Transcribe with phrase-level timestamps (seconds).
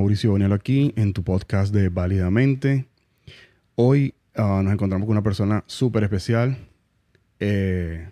[0.00, 2.86] Mauricio Bonielo aquí en tu podcast de Válidamente.
[3.74, 6.56] Hoy ah, nos encontramos con una persona súper especial.
[7.38, 8.10] Eh,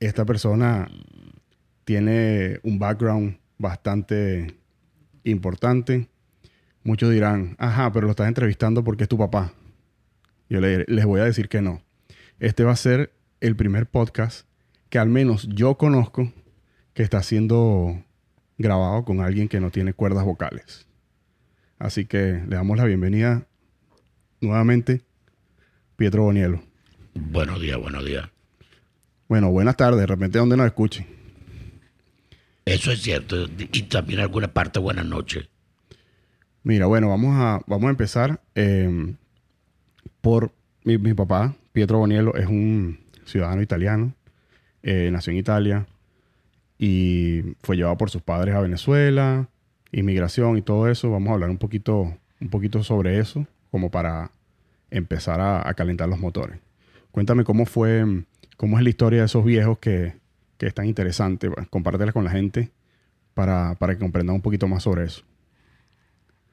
[0.00, 0.88] esta persona
[1.84, 4.56] tiene un background bastante
[5.24, 6.08] importante.
[6.82, 9.52] Muchos dirán, ajá, pero lo estás entrevistando porque es tu papá.
[10.48, 11.82] Yo les voy a decir que no.
[12.40, 14.48] Este va a ser el primer podcast
[14.88, 16.32] que al menos yo conozco
[16.94, 18.02] que está siendo
[18.58, 20.86] grabado con alguien que no tiene cuerdas vocales.
[21.78, 23.46] Así que le damos la bienvenida
[24.40, 25.02] nuevamente,
[25.96, 26.62] Pietro Bonielo.
[27.14, 28.28] Buenos días, buenos días.
[29.28, 31.06] Bueno, buenas tardes, de repente donde nos escuchen.
[32.64, 35.48] Eso es cierto, y también alguna parte buenas noches.
[36.62, 39.14] Mira, bueno, vamos a, vamos a empezar eh,
[40.20, 44.14] por mi, mi, papá, Pietro Bonielo, es un ciudadano italiano,
[44.82, 45.86] eh, nació en Italia,
[46.78, 49.48] y fue llevado por sus padres a Venezuela,
[49.92, 51.10] inmigración y todo eso.
[51.10, 54.30] Vamos a hablar un poquito, un poquito sobre eso, como para
[54.90, 56.58] empezar a, calentar los motores.
[57.10, 58.04] Cuéntame cómo fue,
[58.56, 60.14] cómo es la historia de esos viejos que,
[60.58, 61.48] que es tan interesante.
[61.48, 62.70] Bueno, compártela con la gente
[63.34, 65.22] para, para que comprendan un poquito más sobre eso.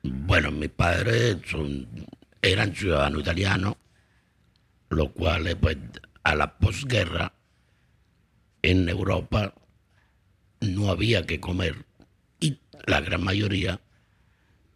[0.03, 1.87] Bueno, mis padres son,
[2.41, 3.75] eran ciudadanos italianos,
[4.89, 5.77] los cuales, pues,
[6.23, 7.33] a la posguerra
[8.61, 9.53] en Europa
[10.63, 11.85] no había que comer.
[12.39, 13.81] Y la gran mayoría,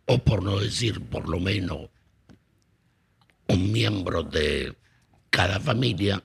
[0.06, 1.90] o por no decir por lo menos
[3.48, 4.76] un miembro de
[5.30, 6.24] cada familia,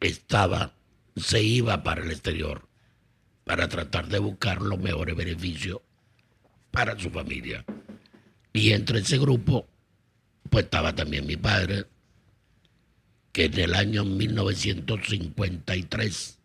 [0.00, 0.74] estaba,
[1.16, 2.68] se iba para el exterior
[3.44, 5.80] para tratar de buscar los mejores beneficios
[6.70, 7.62] para su familia.
[8.52, 9.68] Y entre ese grupo,
[10.50, 11.84] pues estaba también mi padre,
[13.32, 16.38] que en el año 1953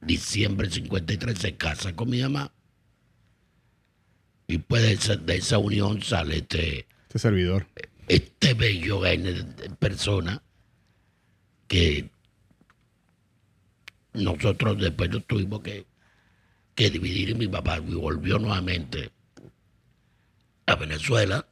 [0.00, 2.52] diciembre 53 se casa con mi mamá.
[4.46, 7.66] Y pues de esa, de esa unión sale este, este servidor.
[8.08, 9.02] Este bello
[9.78, 10.42] persona
[11.66, 12.10] que
[14.14, 15.86] nosotros después nos tuvimos que,
[16.74, 19.10] que dividir y mi papá volvió nuevamente
[20.66, 21.46] a Venezuela.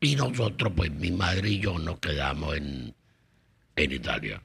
[0.00, 2.94] Y nosotros, pues mi madre y yo nos quedamos en,
[3.76, 4.42] en Italia.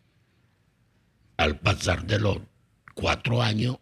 [1.37, 2.37] Al pasar de los
[3.01, 3.77] cuatro años,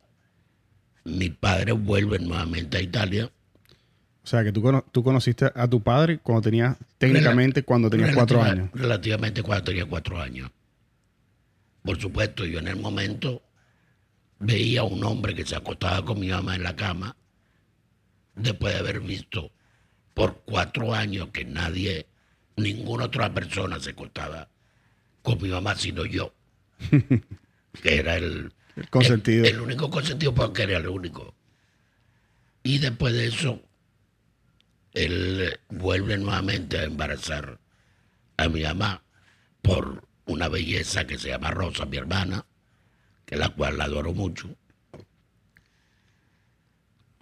[1.04, 3.30] mi padre vuelve nuevamente a Italia.
[4.24, 8.42] O sea, que tú, tú conociste a tu padre cuando tenía, técnicamente, cuando tenías cuatro
[8.42, 8.70] años.
[8.74, 10.50] Relativamente cuando tenía cuatro años.
[11.84, 13.42] Por supuesto, yo en el momento
[14.40, 17.16] veía a un hombre que se acostaba con mi mamá en la cama,
[18.36, 19.52] después de haber visto
[20.14, 22.08] por cuatro años que nadie,
[22.56, 24.50] ninguna otra persona se acostaba
[25.24, 26.34] con mi mamá, sino yo,
[27.82, 29.46] que era el, el consentido.
[29.46, 31.36] El, único consentido porque era el único.
[32.64, 33.62] Y después de eso,
[34.94, 37.60] él vuelve nuevamente a embarazar
[38.38, 39.04] a mi mamá
[39.62, 42.46] por una belleza que se llama Rosa, mi hermana,
[43.26, 44.50] que la cual la adoro mucho.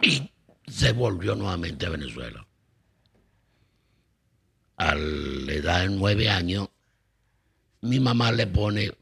[0.00, 0.30] Y
[0.66, 2.46] se volvió nuevamente a Venezuela.
[4.76, 6.68] A la edad de nueve años,
[7.80, 8.92] mi mamá le pone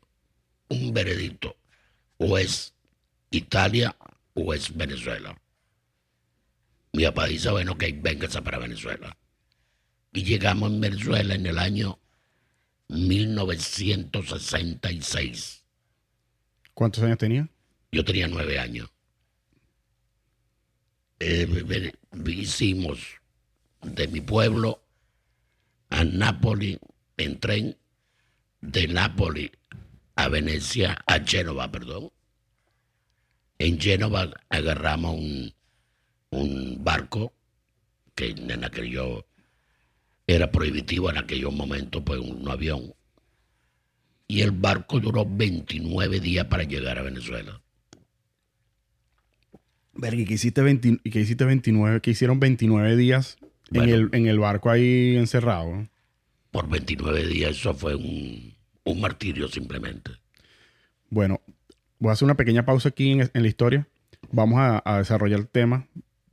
[0.69, 1.57] un veredicto
[2.19, 2.73] o es
[3.31, 3.97] Italia
[4.35, 5.41] o es Venezuela.
[6.93, 9.17] Mi papá dice, bueno, que véngase para Venezuela.
[10.13, 11.99] Y llegamos en Venezuela en el año
[12.89, 15.65] 1966.
[16.73, 17.51] ¿Cuántos años tenía?
[17.93, 18.91] Yo tenía nueve años.
[21.19, 21.93] Eh,
[22.27, 23.01] hicimos
[23.83, 24.83] de mi pueblo
[25.89, 26.79] a Nápoles
[27.17, 27.79] en tren,
[28.61, 29.51] de Nápoles
[30.17, 32.11] a Venecia, a Génova, perdón.
[33.59, 35.55] En Génova agarramos un,
[36.31, 37.33] un barco
[38.15, 39.27] que en aquello
[40.27, 42.95] era prohibitivo en aquellos momentos, pues un avión.
[44.27, 47.63] Y el barco duró 29 días para llegar a Venezuela.
[49.93, 53.39] Verga, ¿y que hiciste, 20, que hiciste 29, que hicieron 29 días
[53.71, 55.87] bueno, en, el, en el barco ahí encerrado?
[56.51, 58.56] Por 29 días, eso fue un,
[58.87, 60.13] un martirio simplemente.
[61.11, 61.43] Bueno,
[61.99, 63.87] voy a hacer una pequeña pausa aquí en, en la historia.
[64.33, 65.87] Vamos a, a, desarrollar el tema.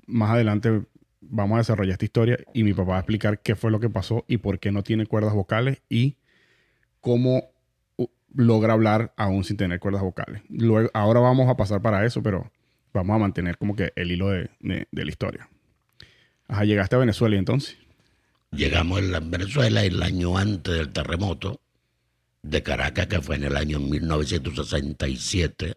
[0.08, 0.84] Más adelante
[1.20, 3.90] vamos a desarrollar esta historia y mi papá va a explicar qué fue lo que
[3.90, 6.18] pasó y por qué no tiene cuerdas vocales y
[7.02, 7.50] cómo
[8.36, 10.42] logra hablar aún sin tener cuerdas vocales.
[10.50, 12.52] Luego, ahora vamos a pasar para eso, pero
[12.94, 15.50] vamos a mantener como que el hilo de, de, de la historia.
[16.48, 17.78] Ajá, llegaste a Venezuela y entonces.
[18.52, 21.63] Llegamos a Venezuela el año antes del terremoto
[22.44, 25.76] de Caracas, que fue en el año 1967.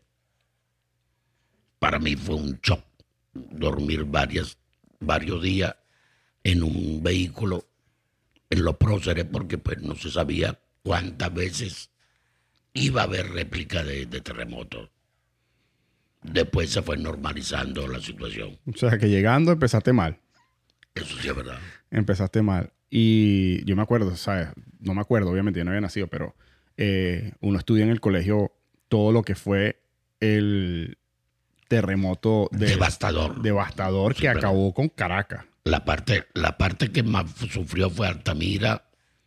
[1.79, 2.85] Para mí fue un shock
[3.33, 4.59] dormir varias
[4.99, 5.77] varios días
[6.43, 7.67] en un vehículo
[8.51, 11.91] en los próceres porque pues no se sabía cuántas veces
[12.73, 14.91] iba a haber réplica de, de terremotos.
[16.23, 18.59] Después se fue normalizando la situación.
[18.67, 20.19] O sea, que llegando empezaste mal.
[20.95, 21.59] Eso sí es verdad.
[21.91, 22.73] Empezaste mal.
[22.91, 24.49] Y yo me acuerdo, ¿sabes?
[24.81, 26.35] No me acuerdo, obviamente, yo no había nacido, pero
[26.77, 28.53] eh, uno estudia en el colegio
[28.89, 29.81] todo lo que fue
[30.21, 30.99] el
[31.69, 33.43] terremoto de- Devastador.
[33.43, 35.45] devastador que acabó con Caracas.
[35.65, 38.85] La parte, la parte que más sufrió fue Altamira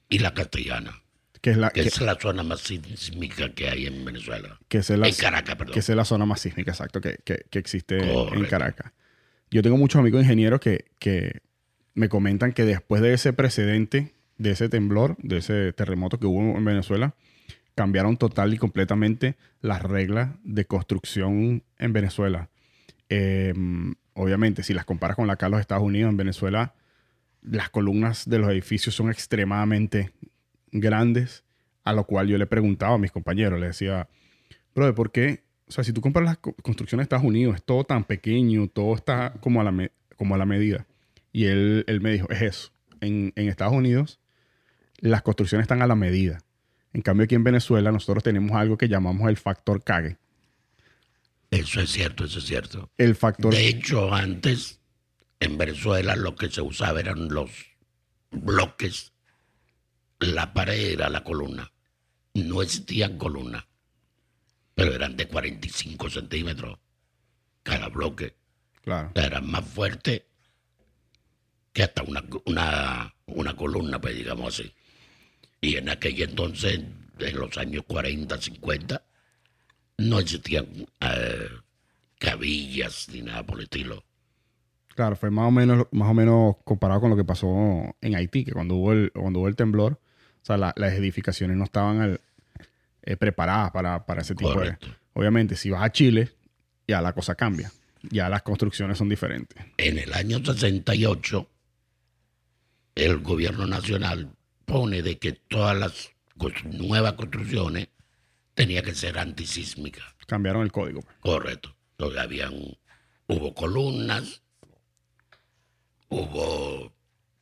[0.07, 1.01] y la Castellana,
[1.42, 4.57] Que es la, que que, es la zona más sísmica que hay en Venezuela.
[4.69, 5.74] que es la- en Caracas, perdón.
[5.74, 8.46] que es la zona más sísmica, exacto, que, que- que existe en.
[8.46, 8.94] Caracas.
[9.51, 11.42] Yo tengo muchos amigos ingenieros que, que
[11.94, 16.57] me comentan que después de ese precedente, de ese temblor, de ese terremoto que hubo
[16.57, 17.16] en Venezuela,
[17.79, 22.49] cambiaron total y completamente las reglas de construcción en Venezuela.
[23.07, 23.53] Eh,
[24.15, 26.73] obviamente, si las comparas con la acá en los Estados Unidos, en Venezuela,
[27.41, 30.11] las columnas de los edificios son extremadamente
[30.73, 31.45] grandes,
[31.85, 34.09] a lo cual yo le preguntaba a mis compañeros, le decía,
[34.75, 35.43] Bro, ¿por qué?
[35.69, 38.67] O sea, si tú compras las co- construcciones de Estados Unidos, es todo tan pequeño,
[38.67, 40.85] todo está como a la, como a la medida.
[41.31, 42.71] Y él, él me dijo, es eso.
[42.99, 44.19] En, en Estados Unidos,
[44.99, 46.39] las construcciones están a la medida.
[46.94, 50.18] En cambio, aquí en Venezuela, nosotros tenemos algo que llamamos el factor cague.
[51.51, 52.91] Eso es cierto, eso es cierto.
[52.97, 53.53] El factor...
[53.53, 54.80] De hecho, antes
[55.39, 57.51] en Venezuela lo que se usaba eran los
[58.31, 59.13] bloques,
[60.19, 61.71] la pared era la columna.
[62.33, 63.65] No existían columnas,
[64.75, 66.80] pero eran de 45 centímetros
[67.63, 68.36] cada bloque.
[68.81, 69.09] Claro.
[69.09, 70.24] O sea, Eran más fuertes
[71.74, 74.71] que hasta una, una, una columna, pues digamos así.
[75.61, 76.79] Y en aquel entonces,
[77.19, 79.01] en los años 40, 50,
[79.97, 80.65] no existían
[81.01, 81.47] eh,
[82.17, 84.03] cabillas ni nada por el estilo.
[84.95, 88.44] Claro, fue más o menos, más o menos comparado con lo que pasó en Haití,
[88.45, 89.94] que cuando hubo el, cuando hubo el temblor,
[90.41, 92.21] o sea, la- las edificaciones no estaban al-
[93.03, 94.88] eh, preparadas para, para ese tipo Correcto.
[94.88, 94.94] de...
[95.13, 96.31] Obviamente, si vas a Chile,
[96.88, 97.71] ya la cosa cambia.
[98.03, 99.57] Ya las construcciones son diferentes.
[99.77, 101.47] En el año 68,
[102.95, 104.29] el gobierno nacional
[104.69, 106.12] pone de que todas las
[106.66, 107.89] nuevas construcciones
[108.54, 110.06] tenían que ser antisísmicas.
[110.27, 111.01] Cambiaron el código.
[111.19, 111.75] Correcto.
[111.92, 112.54] Entonces habían,
[113.27, 114.42] hubo columnas,
[116.10, 116.94] hubo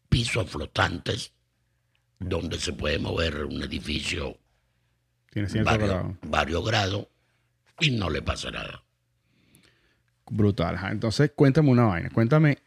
[0.10, 1.34] pisos flotantes
[2.20, 4.38] donde se puede mover un edificio
[5.30, 6.18] Tiene cierto varios, grado.
[6.24, 7.08] varios grados
[7.80, 8.84] y no le pasa nada.
[10.30, 10.78] Brutal.
[10.92, 12.10] Entonces, cuéntame una vaina.
[12.10, 12.58] Cuéntame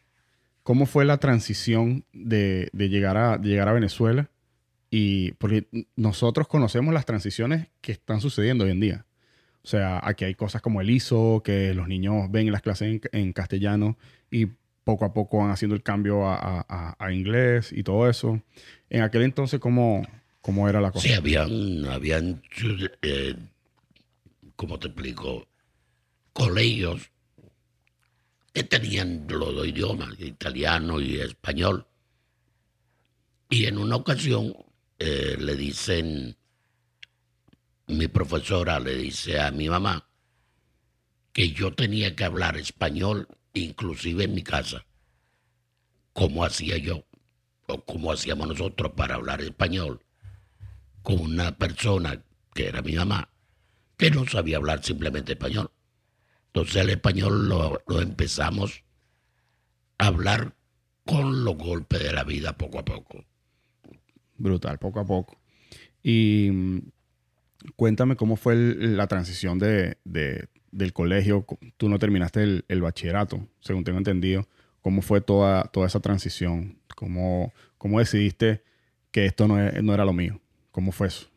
[0.63, 4.31] cómo fue la transición de, de llegar, a, de llegar a Venezuela.
[4.91, 9.07] Y porque nosotros conocemos las transiciones que están sucediendo hoy en día.
[9.63, 13.33] O sea, aquí hay cosas como el ISO, que los niños ven las clases en,
[13.33, 13.97] castellano
[14.31, 14.47] y
[14.85, 16.67] poco a poco van haciendo el cambio a,
[16.99, 18.43] a- inglés y todo eso.
[18.89, 20.03] En aquel entonces, ¿cómo,
[20.41, 21.07] cómo era la cosa?
[21.07, 22.43] Sí, habían, habían
[23.03, 23.37] eh,
[24.57, 25.47] ¿cómo te explico?
[26.33, 27.11] Colegios
[28.53, 31.87] que tenían los dos idiomas, italiano y español.
[33.51, 34.55] Y en una ocasión
[35.01, 36.37] eh, le dicen,
[37.87, 40.07] mi profesora le dice a mi mamá
[41.33, 44.85] que yo tenía que hablar español, inclusive en mi casa,
[46.13, 47.07] como hacía yo,
[47.67, 50.05] o como hacíamos nosotros para hablar español
[51.03, 52.23] con una persona
[52.53, 53.31] que era mi mamá,
[53.97, 55.71] que no sabía hablar simplemente español.
[56.49, 58.85] Entonces el español lo, lo empezamos
[59.97, 60.55] a hablar
[61.07, 63.30] con los golpes de la vida poco a poco.
[64.41, 65.39] Brutal, poco a poco.
[66.03, 66.79] Y mm,
[67.77, 71.45] cuéntame cómo fue la transición de, de- del colegio.
[71.77, 74.49] Tú no terminaste el, bachillerato, según tengo entendido.
[74.81, 76.79] ¿Cómo fue toda, toda esa transición?
[76.97, 78.63] ¿Cómo, cómo decidiste
[79.11, 80.41] que esto no, no era lo mío?
[80.71, 81.29] ¿Cómo fue eso?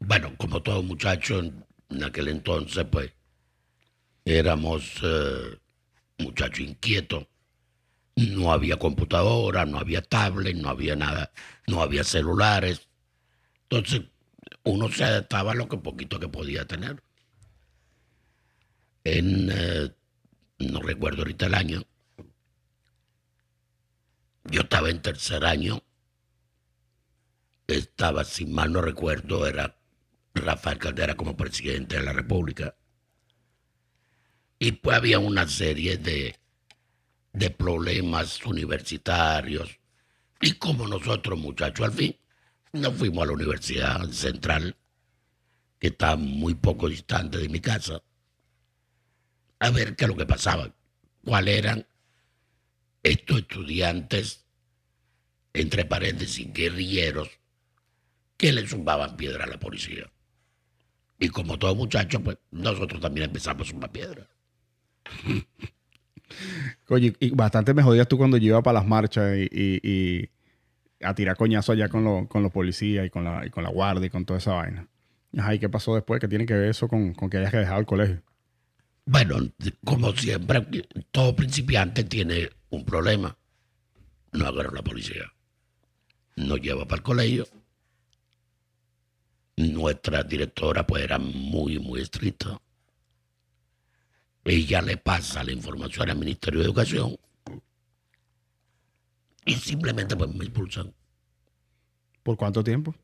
[0.00, 3.12] Bueno, como todo muchacho en, en aquel entonces, pues
[4.24, 5.58] éramos eh,
[6.18, 7.26] muchachos inquietos.
[8.16, 11.32] No había computadora, no había tablet, no había nada,
[11.66, 12.88] no había celulares.
[13.68, 14.02] Entonces,
[14.64, 17.02] uno se adaptaba a lo que poquito que podía tener.
[19.04, 19.90] En, eh,
[20.58, 21.82] no recuerdo ahorita el año,
[24.44, 25.82] yo estaba en tercer año,
[27.66, 29.76] estaba, si mal no recuerdo, era
[30.34, 32.76] Rafael Caldera como presidente de la República.
[34.58, 36.36] Y pues había una serie de,
[37.32, 39.78] de problemas universitarios.
[40.40, 42.16] Y como nosotros, muchachos, al fin,
[42.72, 44.76] nos fuimos a la Universidad Central,
[45.78, 48.02] que está muy poco distante de mi casa,
[49.58, 50.74] a ver qué es lo que pasaba,
[51.24, 51.86] cuáles eran
[53.02, 54.44] estos estudiantes,
[55.54, 57.28] entre paréntesis, guerrilleros,
[58.36, 60.10] que le zumbaban piedra a la policía.
[61.18, 64.28] Y como todo muchacho, pues nosotros también empezamos a zumbar piedra.
[66.88, 70.30] Oye, y bastante me jodías tú cuando yo iba para las marchas y,
[71.02, 74.24] a tirar coñazo allá con, lo- con los policías y con, la, guardia y con
[74.24, 74.88] toda esa vaina.
[75.36, 76.20] Ajá, ¿y qué pasó después?
[76.20, 78.22] ¿Qué tiene que ver eso con, que hayas que dejar el colegio?
[79.04, 79.36] Bueno,
[79.84, 80.64] como siempre,
[81.10, 83.36] todo principiante tiene un problema.
[84.32, 85.24] No agarra la policía.
[86.36, 87.46] Nos lleva para el colegio.
[89.56, 92.60] Nuestra directora pues era muy, muy estricta.
[94.44, 97.16] Ella le pasa la información al Ministerio de Educación
[99.44, 100.92] y simplemente pues me expulsan.
[102.22, 102.94] ¿Por cuánto tiempo?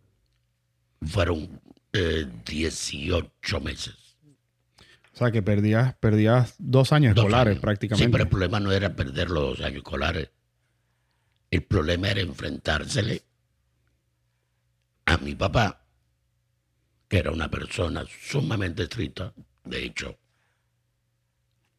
[1.03, 1.61] Fueron
[1.93, 3.95] eh, 18 meses.
[5.15, 7.61] O sea, que perdías, perdías dos años Dos escolares años.
[7.63, 8.05] prácticamente.
[8.07, 10.31] Sí, pero el problema no era perder los dos años escolares.
[11.51, 13.23] El problema era enfrentársele
[15.07, 15.85] a mi papá,
[17.09, 19.33] que era una persona sumamente estricta.
[19.65, 20.19] De hecho,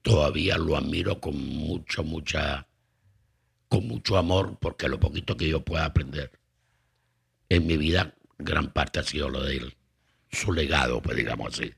[0.01, 2.67] todavía lo admiro con mucho, mucha,
[3.67, 6.39] con mucho amor, porque lo poquito que yo pueda aprender
[7.49, 9.77] en mi vida, gran parte ha sido lo de él,
[10.31, 11.73] su legado, pues digamos así.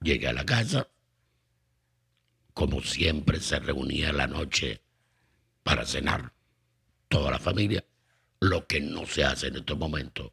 [0.00, 0.88] Llegué a la casa,
[2.52, 4.82] como siempre se reunía la noche
[5.62, 6.32] para cenar,
[7.08, 7.84] toda la familia,
[8.40, 10.32] lo que no se hace en estos momentos,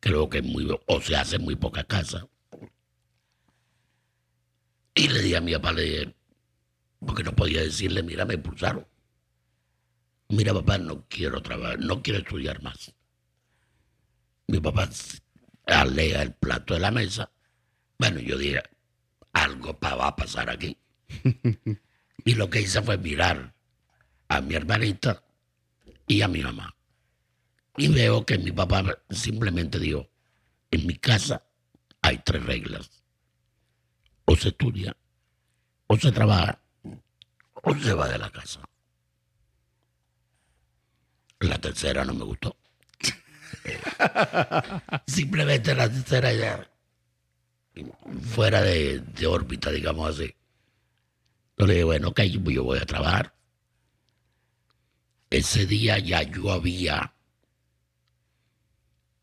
[0.00, 2.28] creo que muy, o se hace en muy poca casa.
[4.94, 6.14] Y le di a mi papá, le dije,
[7.04, 8.86] porque no podía decirle, mira, me expulsaron.
[10.28, 12.94] Mira, papá, no quiero trabajar, no quiero estudiar más.
[14.46, 14.88] Mi papá
[15.66, 17.30] alea el plato de la mesa.
[17.98, 18.62] Bueno, yo dije,
[19.32, 20.78] algo va a pasar aquí.
[22.24, 23.54] y lo que hice fue mirar
[24.28, 25.22] a mi hermanita
[26.06, 26.74] y a mi mamá.
[27.76, 30.08] Y veo que mi papá simplemente dijo,
[30.70, 31.44] en mi casa
[32.02, 33.03] hay tres reglas.
[34.26, 34.96] O se estudia,
[35.86, 36.60] o se trabaja,
[37.54, 38.60] o se va de la casa.
[41.40, 42.56] La tercera no me gustó.
[45.06, 46.70] Simplemente la tercera ya
[48.22, 50.34] fuera de, de órbita, digamos así.
[51.58, 53.34] Yo le dije, bueno, ok, yo voy a trabajar.
[55.30, 57.14] Ese día ya yo había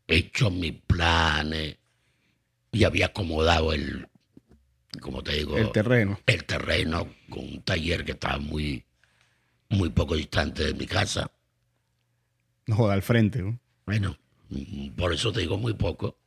[0.06, 1.78] hecho mis planes
[2.70, 4.08] y había acomodado el,
[5.00, 6.20] como te digo, El terreno.
[6.26, 8.84] el terreno con un taller que estaba muy,
[9.70, 11.30] muy poco distante de mi casa.
[12.66, 13.42] No joda, al frente.
[13.42, 13.58] ¿no?
[13.86, 14.16] Bueno,
[14.50, 16.18] mm, por eso te digo muy poco.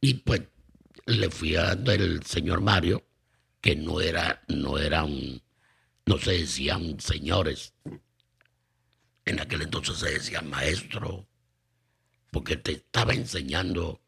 [0.00, 0.42] Y pues
[1.06, 3.04] le fui a el señor Mario,
[3.60, 5.40] que no era, no era un,
[6.06, 7.72] no se decían señores.
[9.24, 11.26] En aquel entonces se decía maestro,
[12.30, 14.00] porque te estaba enseñando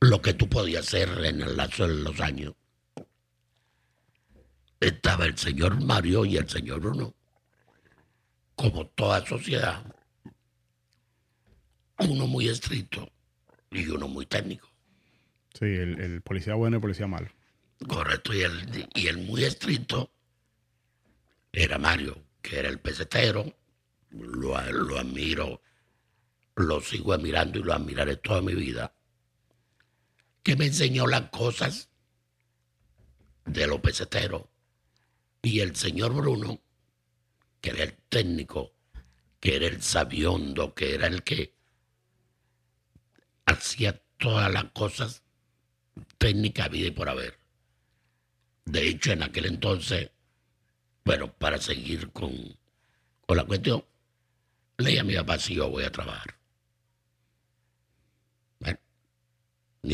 [0.00, 2.54] lo que tú podías hacer en el lazo de los años.
[4.80, 7.14] Estaba el señor Mario y el señor Bruno.
[8.54, 9.84] Como toda sociedad,
[11.98, 13.10] uno muy estricto
[13.70, 14.68] y uno muy técnico.
[15.52, 17.28] Sí, el, el policía bueno y el policía malo.
[17.86, 20.10] Correcto, y el, y el muy estricto
[21.52, 23.54] era Mario, que era el pesetero.
[24.10, 25.62] Lo, lo admiro,
[26.56, 28.92] lo sigo admirando y lo admiraré toda mi vida.
[30.42, 31.88] Que me enseñó las cosas
[33.44, 34.44] de los peseteros.
[35.42, 36.60] Y el señor Bruno,
[37.60, 38.72] que era el técnico,
[39.40, 41.54] que era el sabiondo, que era el que
[43.46, 45.22] hacía todas las cosas
[46.18, 47.38] técnicas vida y por haber.
[48.64, 50.10] De hecho, en aquel entonces,
[51.04, 52.32] bueno, para seguir con,
[53.26, 53.84] con la cuestión,
[54.78, 56.36] le dije a mi papá si yo voy a trabajar.
[58.60, 58.78] Bueno,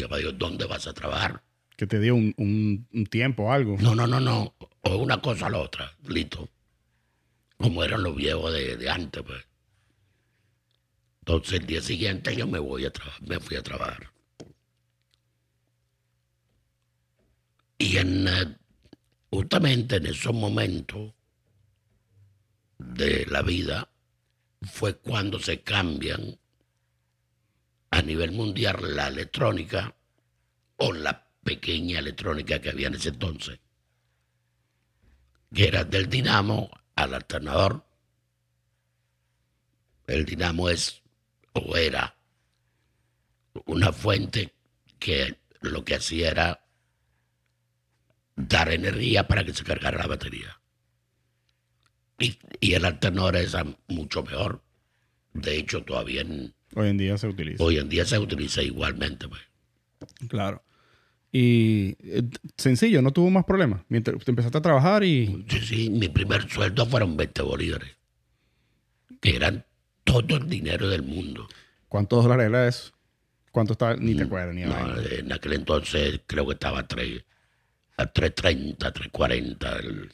[0.02, 1.42] papá dijo, ¿dónde vas a trabajar?
[1.76, 3.76] Que te dio un, un- un tiempo, algo.
[3.80, 4.54] No, no, no, no.
[4.82, 6.48] O una cosa a la otra, listo.
[7.58, 9.44] Como eran los viejos de, de antes, pues.
[11.20, 14.10] Entonces el día siguiente yo me voy a trabajar, me fui a trabajar.
[17.78, 18.56] Y en eh,
[19.30, 21.12] justamente en esos momentos
[22.78, 23.90] de la vida
[24.62, 26.38] fue cuando se cambian
[27.96, 29.96] a nivel mundial la electrónica
[30.76, 33.58] o la pequeña electrónica que había en ese entonces,
[35.54, 37.86] que era del dinamo al alternador.
[40.06, 41.02] El dinamo es
[41.54, 42.14] o era
[43.64, 44.52] una fuente
[44.98, 46.66] que lo que hacía era
[48.36, 50.60] dar energía para que se cargara la batería.
[52.18, 52.38] Y,
[52.74, 53.54] el Altenor es
[53.88, 54.62] mucho mejor.
[55.32, 57.64] De hecho, todavía en- Hoy en día se utiliza.
[57.64, 59.26] hoy en día se utiliza igualmente.
[59.28, 59.40] pues.
[60.28, 60.62] Claro.
[61.32, 62.22] Y eh,
[62.56, 63.80] sencillo, no tuvo más problemas.
[63.88, 67.96] Mientras te empezaste a trabajar y Sí, sí, mi primer sueldo fueron 20 bolívares.
[69.20, 69.64] Que eran
[70.04, 71.48] todo el dinero del mundo.
[71.88, 72.92] ¿cuántos dólares era eso?
[73.52, 73.96] ¿Cuánto estaba?
[73.96, 77.24] Ni te acuerdas, ni No, en aquel entonces creo que estaba a 3,
[77.96, 80.12] a 3.30, 3.40 el,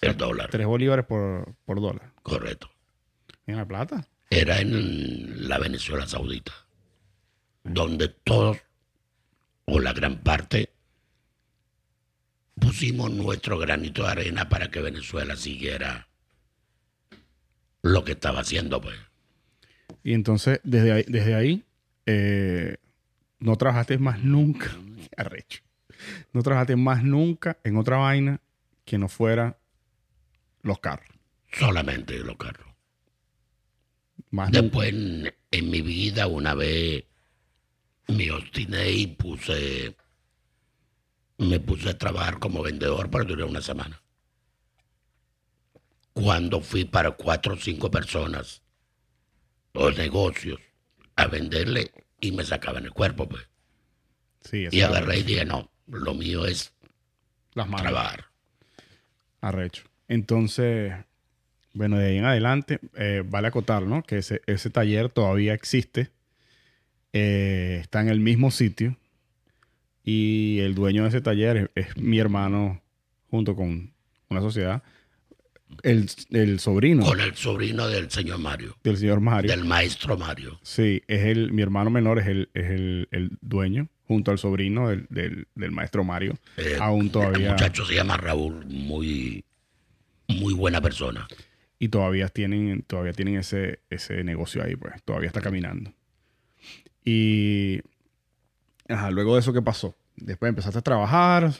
[0.00, 0.50] el dólar.
[0.50, 2.12] Tres bolívares por, por dólar.
[2.22, 2.68] Correcto.
[3.46, 4.08] ¿En la plata?
[4.34, 6.54] Era en la Venezuela Saudita,
[7.64, 8.56] donde todos,
[9.66, 10.70] o la gran parte,
[12.58, 16.08] pusimos nuestro granito de arena para que Venezuela siguiera
[17.82, 18.98] lo que estaba haciendo, pues.
[20.02, 21.64] Y entonces, desde ahí, desde ahí
[22.06, 22.78] eh,
[23.38, 24.74] no trabajaste más nunca.
[25.18, 25.60] Arrecho.
[26.32, 28.40] No trabajaste más nunca en otra vaina
[28.86, 29.58] que no fuera
[30.62, 31.10] los carros.
[31.52, 32.71] Solamente los carros.
[34.32, 34.50] Más.
[34.50, 37.04] Después en, en mi vida una vez
[38.08, 39.96] me obstiné y puse,
[41.38, 44.02] me puse a trabajar como vendedor, pero duré una semana.
[46.12, 48.62] Cuando fui para cuatro o cinco personas,
[49.72, 50.60] los negocios,
[51.16, 53.48] a venderle y me sacaban el cuerpo, pues.
[54.40, 56.74] Sí, Y agarré y dije, no, lo mío es
[57.54, 57.82] las manos.
[57.82, 58.26] trabajar.
[59.40, 59.84] Arrecho.
[60.08, 60.92] Entonces,
[61.74, 64.02] bueno, de ahí en adelante, eh, vale acotar, ¿no?
[64.02, 66.10] Que ese, ese taller todavía existe.
[67.12, 68.96] Eh, está en el mismo sitio.
[70.04, 72.80] Y el dueño de ese taller es, es mi hermano,
[73.30, 73.92] junto con
[74.28, 74.82] una sociedad.
[75.82, 79.50] El, el sobrino Con el sobrino del señor Mario, del señor Mario.
[79.50, 80.58] del maestro Mario.
[80.62, 84.90] Sí, es el, mi hermano menor es el, es el, el dueño, junto al sobrino
[84.90, 86.36] del, del- del maestro Mario.
[86.58, 87.50] Eh, Aún El todavía.
[87.52, 89.44] muchacho se llama Raúl, muy,
[90.28, 91.26] muy buena persona.
[91.82, 95.92] Y todavía tienen, todavía tienen ese, ese negocio ahí, pues, todavía está caminando.
[97.04, 97.80] Y
[98.86, 99.96] ajá, luego de eso, ¿qué pasó?
[100.14, 101.52] Después empezaste a trabajar,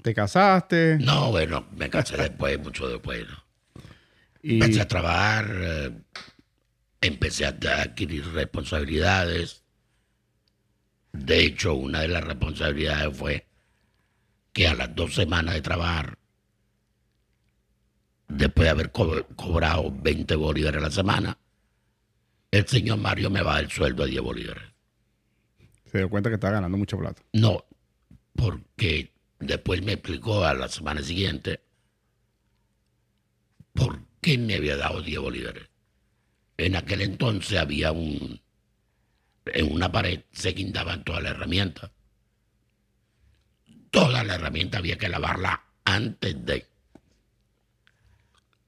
[0.00, 3.26] te casaste No, bueno, me casé después, mucho después.
[3.28, 3.82] ¿no?
[4.42, 5.92] y Empecé a trabajar, eh,
[7.02, 9.62] empecé a adquirir responsabilidades.
[11.12, 13.46] De hecho, una de las responsabilidades fue
[14.54, 16.16] que a las dos semanas de trabajar,
[18.28, 21.38] después de haber co- cobrado 20 bolívares a la semana,
[22.50, 24.64] el señor Mario me baja el sueldo a 10 bolívares.
[25.90, 27.22] se dio cuenta que estaba ganando mucha plata.
[27.32, 27.64] No,
[28.34, 31.60] porque después me explicó a la semana siguiente
[33.72, 35.68] por qué me había dado 10 bolívares.
[36.56, 38.40] En aquel entonces había un.
[39.46, 41.90] En una pared se guindaban todas las herramientas.
[43.90, 46.66] Toda la herramienta había que lavarla antes de.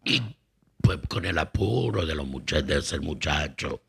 [0.04, 0.22] Y
[0.80, 3.82] pues con el apuro de los muchachos, de ser muchacho,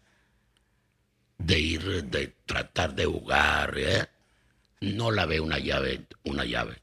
[1.38, 4.08] de ir, de tratar de jugar, ¿eh?
[4.82, 6.82] no lavé una llave, una llave,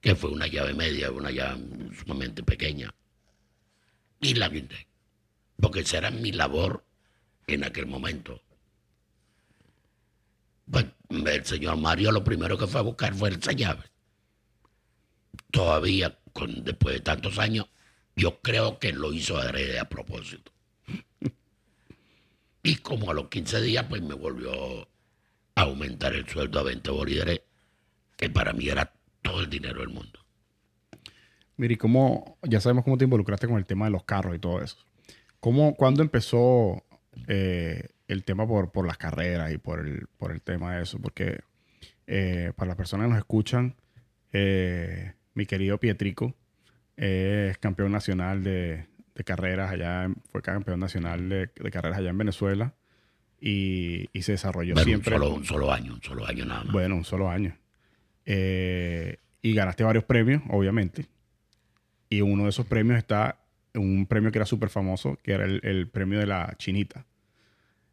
[0.00, 1.60] que fue una llave media, una llave
[1.94, 2.94] sumamente pequeña,
[4.20, 4.86] y la guindé,
[5.60, 6.84] porque esa era mi labor
[7.46, 8.40] en aquel momento.
[10.70, 13.84] Pues el señor Mario lo primero que fue a buscar fue esa llave.
[15.50, 17.66] Todavía, con, después de tantos años,
[18.16, 20.50] yo creo que lo hizo adrede a propósito.
[22.62, 24.88] Y como a los 15 días, pues me volvió
[25.54, 27.42] a aumentar el sueldo a 20 bolívares,
[28.16, 30.18] que para mí era todo el dinero del mundo.
[31.56, 34.40] Mira, y cómo, ya sabemos cómo te involucraste con el tema de los carros y
[34.40, 34.78] todo eso.
[35.38, 36.82] ¿Cómo, cuándo empezó
[37.28, 40.98] eh, el tema por, por las carreras y por el, por el tema de eso?
[40.98, 41.40] Porque
[42.06, 43.76] eh, para las personas que nos escuchan,
[44.32, 46.34] eh, mi querido Pietrico
[46.96, 52.18] es campeón nacional de, de carreras allá, fue campeón nacional de, de carreras allá en
[52.18, 52.74] Venezuela
[53.40, 55.12] y, y se desarrolló Bueno, un siempre.
[55.14, 56.72] solo, un solo año, un solo año nada más.
[56.72, 57.56] Bueno, un solo año.
[58.24, 61.06] Eh, y ganaste varios premios, obviamente.
[62.08, 63.40] Y uno de esos premios está,
[63.74, 67.04] un premio que era súper famoso, que era el, el premio de la chinita.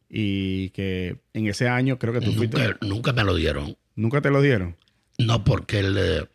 [0.08, 2.56] Y que en ese año creo que tú fuiste...
[2.58, 3.76] nunca, nunca me lo dieron.
[3.96, 4.76] ¿Nunca te lo dieron?
[5.18, 6.26] No porque él, eh,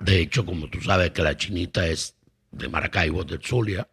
[0.00, 2.16] de hecho, como tú sabes que la chinita es
[2.50, 3.88] de Maracaibo, del Zulia,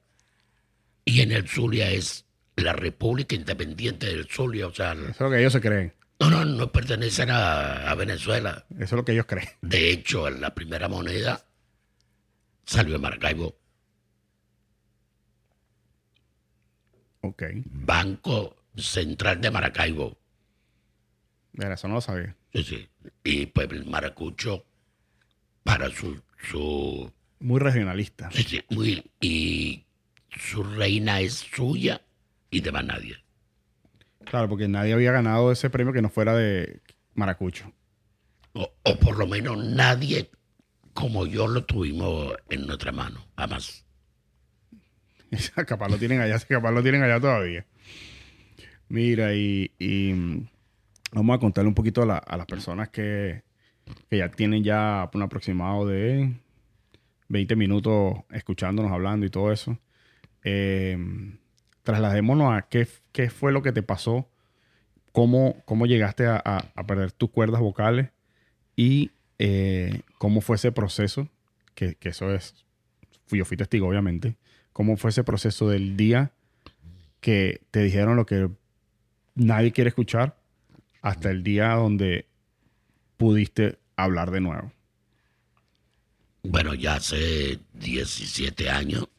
[1.06, 5.30] y en el Zulia es la República Independiente del Zulia, o sea, Eso es lo
[5.30, 5.94] que ellos se creen.
[6.20, 8.66] no, no, no pertenecen a, a Venezuela.
[8.72, 9.48] Eso es lo que ellos creen.
[9.62, 11.46] De hecho, la primera moneda
[12.66, 13.56] salió de Maracaibo,
[17.22, 17.44] Ok.
[17.66, 20.18] Banco Central de Maracaibo.
[21.54, 22.36] Mira, eso no lo sabía.
[22.54, 22.90] Sí, sí.
[23.24, 24.66] Y pues el maracucho,
[25.68, 26.18] para su,
[26.50, 28.32] su Muy regionalista.
[28.32, 29.84] Sí, muy, y
[30.30, 32.02] su reina es suya
[32.50, 33.18] y de más nadie.
[34.24, 36.82] Claro, porque nadie había ganado ese premio que no fuera de
[37.16, 37.72] Maracucho.
[38.54, 40.30] O, o por lo menos nadie
[40.94, 43.86] como yo lo tuvimos en nuestra mano, jamás.
[45.68, 47.66] capaz lo tienen allá, capaz lo tienen allá todavía.
[48.88, 50.48] Mira, y, y, mm,
[51.12, 53.44] vamos a contarle un poquito a, la- a las personas que,
[54.10, 56.34] que ya tienen ya un aproximado de
[57.30, 59.78] 20 minutos escuchándonos, hablando y todo eso.
[60.44, 60.98] Eh,
[61.84, 64.28] trasladémonos a qué, qué fue lo que te pasó,
[65.12, 68.10] cómo, cómo llegaste a, a- perder tus cuerdas vocales
[68.76, 71.28] y eh, cómo fue ese proceso,
[71.76, 72.66] que, que eso es,
[73.26, 74.36] fui, yo fui testigo obviamente,
[74.74, 76.32] cómo fue ese proceso del día
[77.22, 78.50] que te dijeron lo que
[79.36, 80.36] nadie quiere escuchar
[81.02, 82.26] hasta el día donde
[83.18, 84.72] pudiste hablar de nuevo.
[86.44, 89.10] Bueno, ya hace 17 años.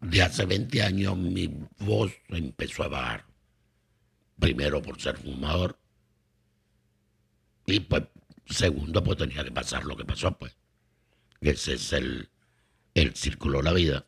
[0.00, 3.24] De hace 20 años mi voz empezó a bajar.
[4.38, 5.78] Primero por ser fumador.
[7.64, 8.04] Y pues,
[8.48, 10.56] segundo, pues tenía que pasar lo que pasó, pues.
[11.40, 12.28] Ese es el,
[12.94, 14.06] el círculo de la vida.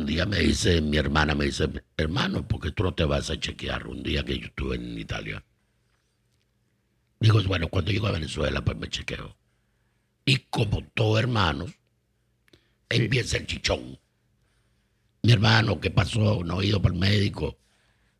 [0.00, 3.28] Un día me dice, mi hermana me dice, hermano, ¿por qué tú no te vas
[3.28, 5.44] a chequear un día que yo estuve en Italia?
[7.20, 9.36] Digo, bueno, cuando llego a Venezuela, pues me chequeo.
[10.24, 11.72] Y como todos hermanos,
[12.88, 12.96] Sí.
[13.02, 13.98] empieza el chichón.
[15.22, 16.42] Mi hermano, ¿qué pasó?
[16.44, 17.58] No he ido para el médico.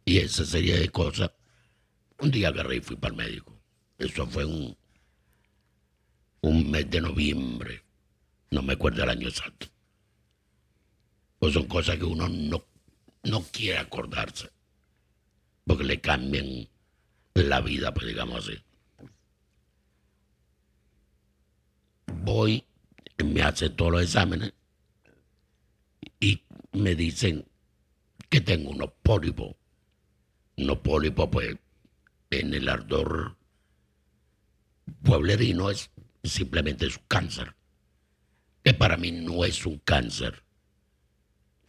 [0.05, 1.31] Y esa serie de cosas.
[2.19, 3.59] Un día agarré y fui para el médico.
[3.97, 4.77] Eso fue un,
[6.43, 7.83] un mes de noviembre.
[8.51, 9.69] No me acuerdo el año exacto.
[11.41, 12.63] Pues son cosas que uno no,
[13.25, 14.51] no quiere acordarse.
[15.67, 16.69] Porque le cambian
[17.35, 18.63] la vida, pues digamos así.
[22.23, 22.65] Voy,
[23.25, 24.53] me hacen todos los exámenes
[26.21, 27.47] y me dicen
[28.29, 29.57] que tengo unos pólipos.
[30.59, 31.57] Unos pólipos, pues,
[32.29, 33.35] en el ardor
[35.03, 35.91] pueblerino es
[36.23, 37.55] simplemente es un cáncer.
[38.63, 40.45] Que para mí no es un cáncer.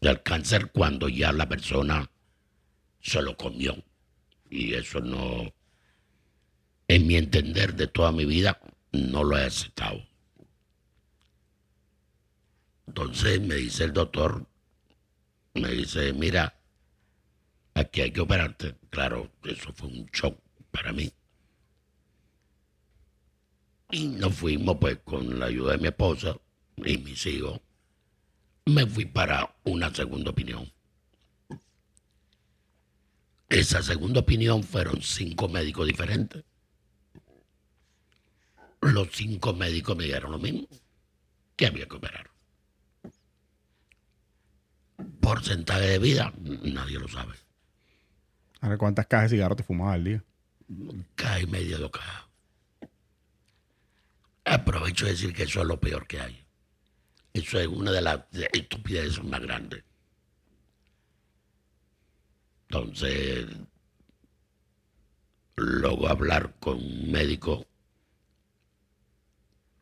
[0.01, 2.09] O sea, el cáncer cuando ya la persona
[3.01, 3.75] se lo comió.
[4.49, 5.53] Y eso no,
[6.87, 8.59] en mi entender de toda mi vida,
[8.91, 10.03] no lo he aceptado.
[12.87, 14.45] Entonces me dice el doctor,
[15.53, 16.59] me dice, mira,
[17.75, 18.75] aquí hay que operarte.
[18.89, 20.37] Claro, eso fue un shock
[20.71, 21.13] para mí.
[23.91, 26.35] Y nos fuimos pues con la ayuda de mi esposa
[26.77, 27.61] y mis hijos.
[28.65, 30.71] Me fui para una segunda opinión.
[33.49, 36.43] Esa segunda opinión fueron cinco médicos diferentes.
[38.79, 40.67] Los cinco médicos me dijeron lo mismo,
[41.55, 42.31] que había que operar.
[45.19, 47.35] Porcentaje de vida, nadie lo sabe.
[48.61, 50.23] Ahora, ¿cuántas cajas de cigarros te fumabas al día?
[51.15, 52.29] Cae media de caja.
[54.45, 56.40] Aprovecho de decir que eso es lo peor que hay.
[57.33, 59.83] Eso es una de las de- estupideces más grandes.
[62.69, 63.45] Entonces,
[65.55, 67.65] luego hablar con un médico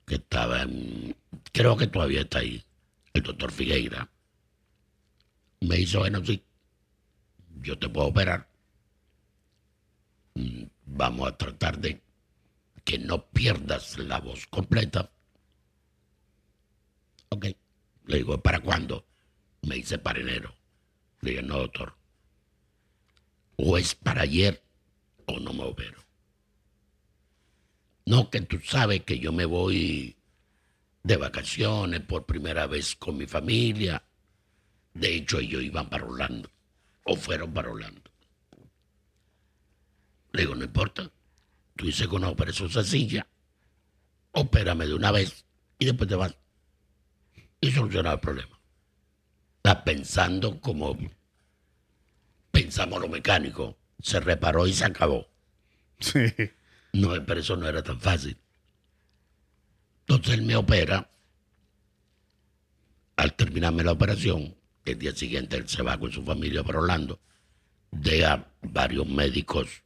[0.05, 1.15] que estaba en,
[1.53, 2.63] creo que todavía está ahí,
[3.13, 4.09] el doctor Figueira,
[5.61, 6.43] me dice, bueno, sí,
[7.61, 8.47] yo te puedo operar.
[10.35, 12.01] Mm, Vamos a tratar de
[12.83, 15.11] que no pierdas la voz completa.
[17.29, 17.45] Ok.
[18.05, 19.05] Le digo, ¿para cuándo?
[19.61, 20.55] Me dice para enero.
[21.21, 21.95] Le dije, no, doctor.
[23.57, 24.63] O es para ayer
[25.25, 25.99] o no me opero.
[28.05, 30.15] No, que tú sabes que yo me voy
[31.03, 34.03] de vacaciones por primera vez con mi familia.
[34.93, 36.49] De hecho, ellos iban para Orlando.
[37.03, 38.09] O fueron para Orlando.
[40.31, 41.11] Le digo, no importa.
[41.75, 43.27] Tú dices que una operación sencilla.
[44.31, 45.45] Opérame de una vez
[45.77, 46.35] y después te vas.
[47.61, 48.59] Y solucionar el problema.
[49.57, 50.97] Está pensando como
[52.51, 53.75] pensamos los mecánicos.
[54.01, 55.27] Se reparó y se acabó.
[55.99, 56.33] Sí.
[56.93, 58.37] No, pero eso no era tan fácil.
[60.01, 61.09] Entonces él me opera.
[63.17, 67.19] Al terminarme la operación, el día siguiente él se va con su familia para Orlando.
[67.91, 69.83] Deja varios médicos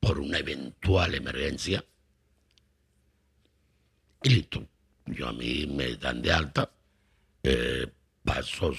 [0.00, 1.84] por una eventual emergencia.
[4.24, 4.68] Y listo.
[5.06, 6.70] Yo a mí me dan de alta.
[7.44, 7.86] eh,
[8.24, 8.78] pasos,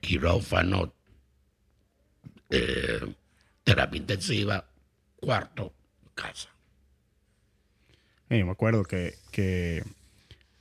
[0.00, 0.92] quirófano,
[2.50, 3.00] eh,
[3.64, 4.64] terapia intensiva,
[5.16, 5.72] cuarto,
[6.14, 6.48] casa.
[8.28, 9.82] Me acuerdo que, que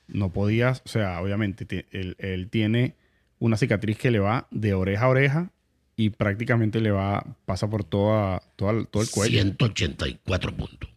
[0.08, 2.96] no podías, o sea, obviamente él, él tiene
[3.40, 5.52] una cicatriz que le va de oreja a oreja
[5.96, 9.42] y prácticamente le va, pasa por toda, toda todo el cuello.
[9.42, 10.90] 184 puntos.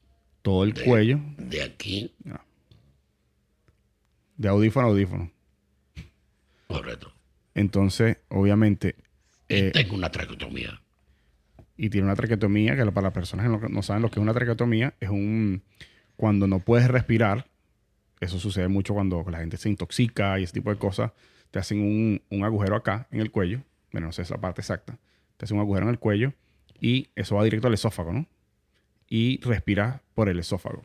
[0.42, 2.12] Todo el de- cuello, De aquí,
[4.38, 5.31] de audífono a audífono.
[6.66, 7.12] correcto.
[7.55, 8.94] Entonces, obviamente,
[9.48, 10.81] eh, Tengo una traqueotomía.
[11.77, 14.22] y tiene una traqueotomía, que para las personas que no, no saben lo que es
[14.22, 15.62] una traqueotomía, es un
[16.16, 17.46] cuando no puedes respirar,
[18.20, 21.12] eso sucede mucho cuando la gente se intoxica y ese tipo de cosas,
[21.51, 24.61] te hacen un, un agujero acá en el cuello, bueno, no sé es la parte
[24.61, 24.98] exacta,
[25.37, 26.33] te hacen un agujero en el cuello
[26.81, 28.27] y eso va directo al esófago, ¿no?
[29.09, 30.85] Y respiras por el esófago.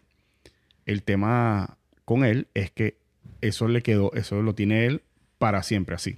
[0.85, 2.97] El tema con él es que
[3.41, 5.01] eso le quedó, eso lo tiene él
[5.37, 6.15] para siempre así.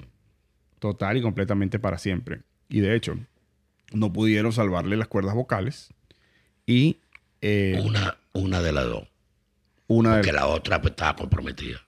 [0.79, 2.41] Total y completamente para siempre.
[2.69, 3.17] Y de hecho,
[3.93, 5.93] no pudieron salvarle las cuerdas vocales
[6.65, 6.97] y
[7.41, 9.07] eh, Una, una de las dos.
[9.87, 11.81] una Que de la otra pues, estaba comprometida.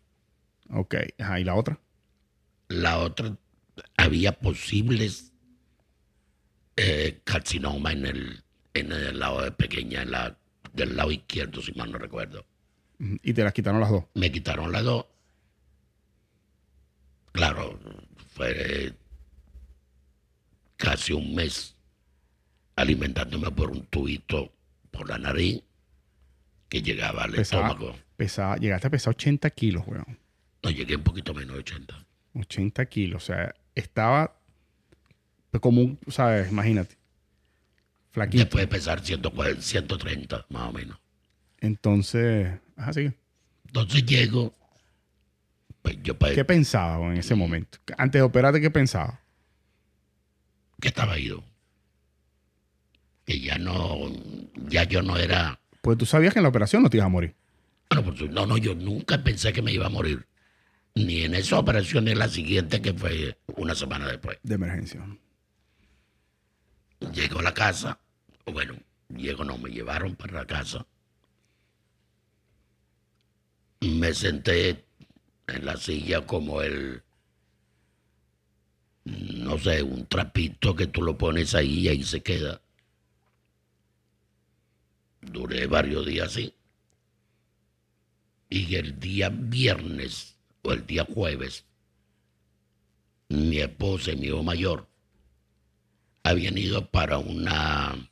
[0.69, 1.79] Ok, ajá, ¿y la otra?
[2.67, 3.37] La otra,
[3.95, 5.31] había posibles
[6.75, 10.37] eh, carcinoma en el, en el lado de pequeña, en la,
[10.73, 12.45] del lado izquierdo, si mal no recuerdo.
[12.99, 14.05] Y te las quitaron las dos.
[14.15, 15.05] Me quitaron las dos.
[17.31, 17.79] Claro,
[18.33, 18.93] fue
[20.77, 21.75] casi un mes
[22.75, 24.51] alimentándome por un tubito
[24.91, 25.61] por la nariz
[26.69, 27.95] que llegaba al Pesaba, estómago.
[28.15, 30.17] pesaba, llegaste a pesar 80 kilos, weón.
[30.63, 32.05] No llegué un poquito menos de 80.
[32.33, 33.23] 80 kilos.
[33.23, 34.35] O sea, estaba
[35.61, 36.51] como un, ¿sabes?
[36.51, 36.97] Imagínate.
[38.11, 38.43] Flaquito.
[38.43, 40.99] Después de pesar 140, 130, más o menos.
[41.59, 43.11] Entonces, ajá, sí.
[43.67, 44.53] Entonces llego,
[45.81, 47.79] pues yo ¿Qué pensaba en ese momento?
[47.97, 49.21] Antes de operarte, ¿qué pensaba?
[50.79, 51.43] que estaba ido.
[53.25, 54.11] Que ya no,
[54.69, 57.09] ya yo no era, Pues tú sabías que en la operación no te ibas a
[57.09, 57.35] morir.
[57.89, 60.27] bueno, no, no, yo nunca pensé que me iba a morir.
[60.95, 64.37] Ni en esa operación ni en la siguiente, que fue una semana después.
[64.43, 65.05] De emergencia.
[67.13, 67.99] Llego a la casa,
[68.45, 68.75] bueno,
[69.09, 70.85] llego, no, me llevaron para la casa.
[73.81, 74.85] Me senté
[75.47, 77.03] en la silla como el,
[79.05, 82.61] no sé, un trapito que tú lo pones ahí y ahí se queda.
[85.21, 86.53] Duré varios días así.
[88.49, 91.65] Y el día viernes o el día jueves,
[93.29, 94.87] mi esposa y mi hijo mayor
[96.23, 98.09] habían ido para una,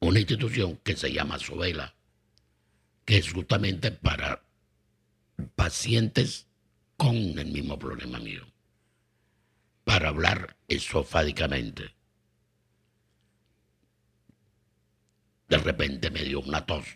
[0.00, 1.94] una institución que se llama Sovela,
[3.10, 4.40] que es justamente para
[5.56, 6.46] pacientes
[6.96, 8.46] con el mismo problema mío,
[9.82, 11.92] para hablar esofádicamente.
[15.48, 16.86] De repente me dio una tos.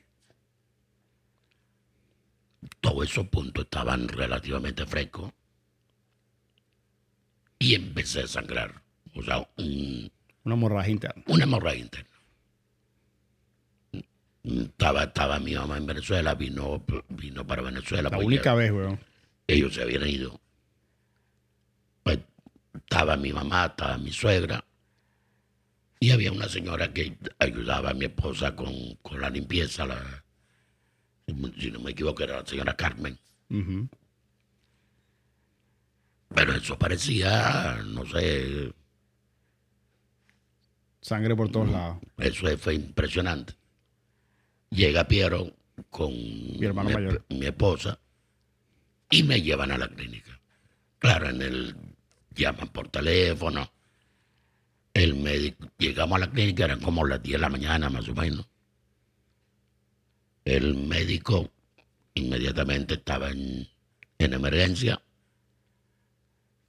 [2.81, 5.33] Todos esos puntos estaban relativamente frescos
[7.59, 8.85] y empecé a sangrar.
[9.17, 10.13] O sea, un-
[10.45, 11.25] Una hemorragia interna.
[11.27, 12.14] una hemorragia interna.
[14.45, 18.11] Estaba, estaba mi mamá en Venezuela, vino, vino para Venezuela.
[18.11, 19.01] La pues única vez, weón.
[19.47, 20.39] ellos se habían ido.
[22.03, 22.19] Pues
[22.75, 24.65] estaba mi mamá, estaba mi suegra.
[25.99, 29.87] Y había una señora que ayudaba a mi esposa con, con la limpieza.
[29.87, 30.25] La,
[31.59, 33.19] si no me equivoco, era la señora Carmen.
[36.35, 38.75] Pero eso parecía, no sé,
[41.05, 41.99] Sangre por todos lados.
[42.17, 43.55] Eso fue impresionante.
[44.75, 45.55] Llega Piero
[45.89, 46.13] con
[46.61, 47.25] hermano mayor.
[47.29, 47.99] mi esposa
[49.11, 50.41] y me llevan a la clínica.
[50.99, 51.77] Claro, en el
[52.35, 53.71] llaman por teléfono.
[54.93, 58.15] El médico, llegamos a la clínica, eran como las 10 de la mañana más o
[58.15, 58.47] menos.
[60.45, 61.51] El médico
[62.15, 63.69] inmediatamente estaba en,
[64.19, 65.01] en emergencia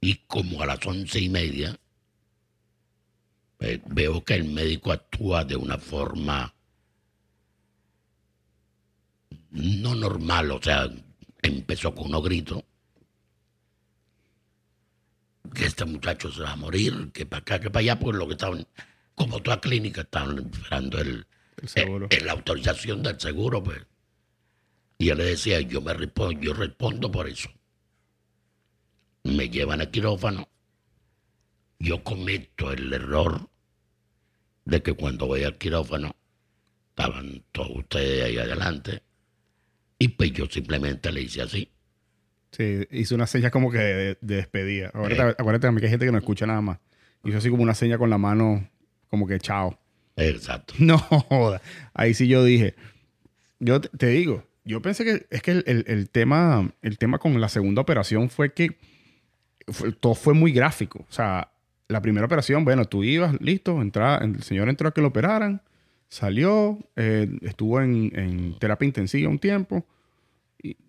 [0.00, 1.76] y como a las once y media
[3.60, 6.55] eh, veo que el médico actúa de una forma
[9.56, 10.88] no normal, o sea,
[11.42, 12.62] empezó con unos gritos,
[15.54, 18.26] que este muchacho se va a morir, que para acá, que para allá, pues lo
[18.26, 18.66] que estaban,
[19.14, 21.26] como toda clínica, estaban esperando el,
[21.62, 22.06] El seguro.
[22.06, 23.80] eh, eh, la autorización del seguro, pues.
[24.98, 27.50] Y él le decía, yo me respondo, yo respondo por eso.
[29.24, 30.48] Me llevan al quirófano.
[31.78, 33.48] Yo cometo el error
[34.64, 36.16] de que cuando voy al quirófano,
[36.90, 39.02] estaban todos ustedes ahí adelante.
[39.98, 41.70] Y pues yo simplemente le hice así.
[42.52, 44.88] Sí, hizo una seña como que de, de despedida.
[44.88, 46.78] Acuérdate, acuérdate también que hay gente que no escucha nada más.
[47.24, 48.68] Hizo así como una seña con la mano,
[49.08, 49.78] como que chao.
[50.16, 50.74] Exacto.
[50.78, 51.60] No joda.
[51.94, 52.74] Ahí sí yo dije,
[53.58, 57.18] Yo te, te digo, yo pensé que es que el, el- el tema, el tema
[57.18, 58.78] con la segunda operación fue que
[59.68, 61.04] fue- todo fue muy gráfico.
[61.08, 61.50] O sea,
[61.88, 65.62] la primera operación, bueno, tú ibas, listo, entraba, el señor entró a que lo operaran,
[66.08, 69.84] salió, eh, estuvo en, en terapia intensiva un tiempo,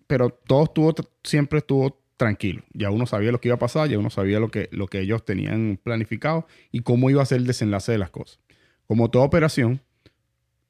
[0.06, 2.62] pero todo estuvo, siempre estuvo tranquilo.
[2.72, 5.00] Ya uno sabía lo que iba a pasar, ya uno sabía lo que, lo que
[5.00, 8.40] ellos tenían planificado y cómo iba a ser el desenlace de las cosas.
[8.86, 9.80] Como toda operación,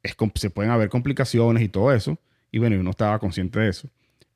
[0.03, 2.19] es, se pueden haber complicaciones y todo eso,
[2.53, 3.89] y bueno, uno estaba consciente de eso,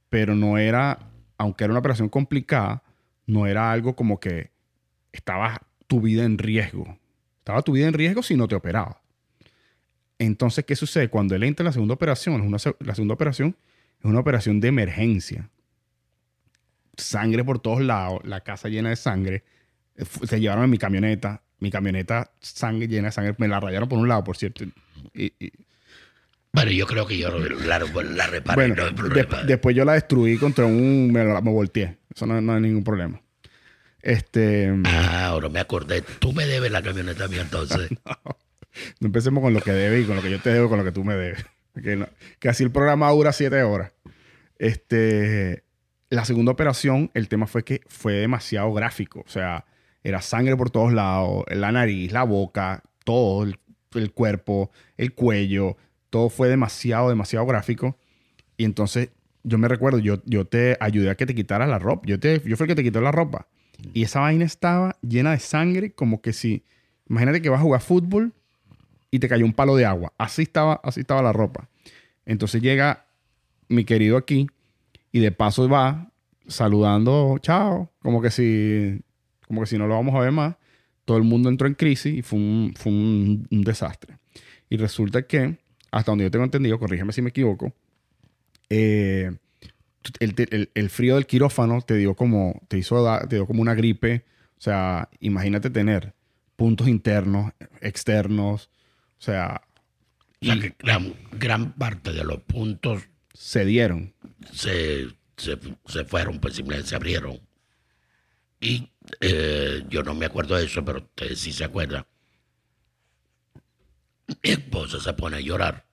[0.09, 2.83] pero no era, aunque era una operación complicada,
[3.27, 4.51] no era algo como que
[5.13, 6.99] estaba tu vida en riesgo.
[7.39, 9.02] Estaba tu vida en riesgo si no te operaba.
[10.25, 11.09] Entonces, ¿qué sucede?
[11.09, 13.57] Cuando él entra en la segunda operación, una la segunda operación
[13.99, 15.49] es una operación de emergencia.
[16.97, 19.43] Sangre por todos lados, la casa llena de sangre.
[19.97, 21.43] Eh, Se llevaron en mi camioneta.
[21.59, 23.35] Mi camioneta, sangre llena de sangre.
[23.39, 24.65] Me la rayaron por un lado, por cierto.
[25.15, 25.53] Y- y-
[26.53, 30.37] Bueno, yo creo que yo la, la reparé, bueno, no de- después yo la destruí
[30.39, 31.11] contra un...
[31.13, 31.97] Me volteé.
[32.15, 33.21] Eso no, no hay ningún problema.
[34.03, 34.73] Este...
[34.85, 36.03] Ah, ahora me acordé.
[36.19, 37.91] Tú me debes la camioneta mía entonces.
[38.25, 38.37] No
[39.01, 40.93] empecemos con lo que debe y con lo que yo te debo, con lo que
[40.93, 41.45] tú me debes.
[41.83, 42.09] Que, no-
[42.39, 43.93] que así el programa dura siete horas.
[44.59, 45.65] Este,
[46.11, 49.21] la segunda operación, el tema fue que fue demasiado gráfico.
[49.27, 49.65] O sea,
[50.05, 53.59] era sangre por todos lados, la nariz, la boca, todo, el,
[53.95, 55.77] el cuerpo, el cuello.
[56.11, 57.99] Todo fue demasiado, demasiado gráfico.
[58.57, 59.11] Y entonces
[59.43, 62.03] yo me recuerdo, yo, yo te ayudé a que te quitaras la ropa.
[62.07, 63.49] Yo, te, yo fui el que te quitó la ropa.
[63.95, 66.65] Y esa vaina estaba llena de sangre, como que si...
[67.09, 68.33] Imagínate que vas a jugar fútbol
[69.13, 70.13] y te cayó un palo de agua.
[70.19, 71.69] Así estaba, así estaba la ropa.
[72.27, 73.07] Entonces llega
[73.69, 74.49] mi querido aquí
[75.13, 76.11] y de paso va
[76.49, 79.01] saludando, chao, como que si,
[79.47, 80.57] como que si no lo vamos a ver más.
[81.05, 84.17] Todo el mundo entró en crisis y fue un, fue un, desastre.
[84.71, 85.59] Y resulta que,
[85.91, 87.73] hasta donde yo tengo entendido, corrígeme si me equivoco,
[88.71, 89.31] eh,
[90.21, 93.75] el, el- el frío del quirófano te dio como, te hizo, te dio como una
[93.75, 94.25] gripe.
[94.59, 96.15] O sea, imagínate tener
[96.57, 98.71] puntos internos, externos,
[99.23, 99.63] o sea,
[100.41, 104.13] O sea, que gran, gran parte de los puntos se dieron.
[104.53, 105.07] se,
[105.37, 105.57] se,
[105.87, 107.41] se fueron, pues simplemente se abrieron.
[108.61, 112.07] Y eh, yo no me acuerdo de eso, pero usted sí se acuerda.
[114.43, 115.87] Mi esposa se pone a llorar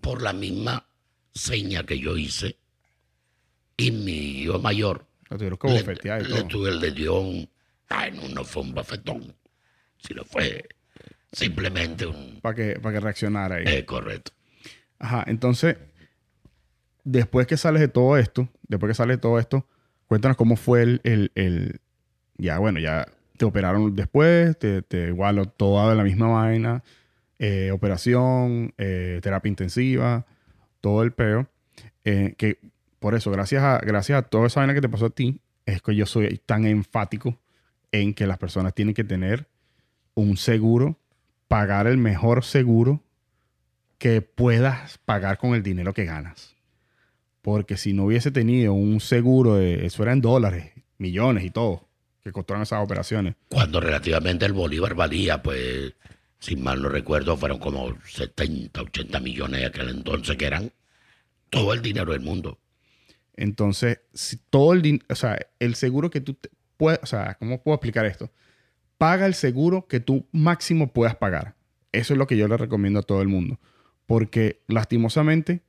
[0.00, 0.88] por la misma
[1.34, 2.58] seña que yo hice.
[3.76, 5.74] Y mi hijo mayor Lo tuvieron que le,
[6.28, 7.48] le tuve- le dio un...
[7.88, 9.34] Ay, no, no fue un bofetón,
[10.04, 10.68] sino fue
[11.32, 12.38] simplemente un...
[12.40, 13.64] Para que, para que reaccionara ahí.
[13.66, 14.32] eh, correcto.
[14.98, 15.76] Ajá, entonces,
[17.04, 19.66] después que sales de todo esto, después que sales de todo esto,
[20.06, 21.80] cuéntanos cómo fue el, el- el-
[22.36, 26.82] ya, bueno, ya te operaron después, te, te igual toda la misma vaina,
[27.38, 30.26] eh, operación, eh, terapia intensiva,
[30.80, 31.48] todo el peo.
[32.04, 32.58] eh, que
[32.98, 35.82] por eso, gracias a, gracias a toda esa vaina que te pasó a ti, es
[35.82, 37.38] que yo soy tan enfático
[37.92, 39.46] en que las personas tienen que tener
[40.14, 40.98] un seguro,
[41.48, 43.02] pagar el mejor seguro
[43.98, 46.54] que puedas pagar con el dinero que ganas.
[47.42, 51.88] Porque si no hubiese tenido un seguro de, eso era en dólares, millones y todo,
[52.22, 53.34] que costaron esas operaciones.
[53.48, 55.94] Cuando relativamente el Bolívar valía, pues,
[56.38, 60.70] si mal no recuerdo, fueron como 70, 80 millones de aquel entonces, que eran
[61.50, 62.58] todo el dinero del mundo.
[63.36, 67.36] Entonces, si todo el dinero, o sea, el seguro que tú te- puedes, o sea,
[67.38, 68.30] ¿cómo puedo explicar esto?
[68.98, 71.54] Paga el seguro que tú máximo puedas pagar.
[71.92, 73.58] Eso es lo que yo le recomiendo a todo el mundo.
[74.06, 75.62] Porque lastimosamente,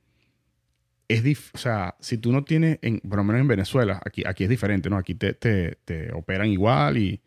[1.08, 4.22] es dif- o sea, si tú no tienes, en, por lo menos en Venezuela, aquí,
[4.26, 4.96] aquí es diferente, ¿no?
[4.96, 7.20] Aquí te, te- te operan igual y,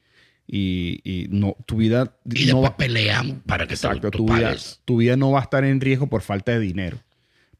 [0.48, 4.56] y, y no, tu vida Y no después va, pelean para que Exacto, tu vida,
[4.86, 6.97] tu vida no va a estar en riesgo por falta de dinero.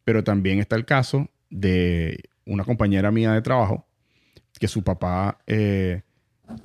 [0.04, 3.86] Pero también está el caso de una compañera mía de trabajo
[4.60, 6.02] que su papá eh,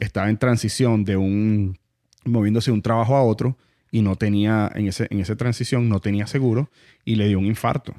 [0.00, 1.78] estaba en transición de un,
[2.24, 3.56] moviéndose de un trabajo a otro
[3.90, 6.70] y no tenía, en, ese, en esa transición no tenía seguro
[7.04, 7.94] y le dio un infarto.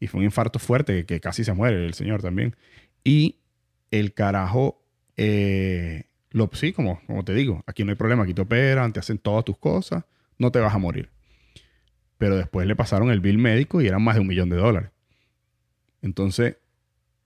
[0.00, 2.56] Y fue un infarto fuerte que, casi se muere el señor también.
[3.04, 3.36] Y
[3.90, 4.82] el carajo,
[5.16, 9.00] eh, lo, sí, como, como te digo, aquí no hay problema, aquí te operan, te
[9.00, 10.04] hacen todas tus cosas,
[10.38, 11.10] no te vas a morir.
[12.16, 14.90] Pero después le pasaron el bill médico y eran más de un millón de dólares.
[16.02, 16.56] Entonces,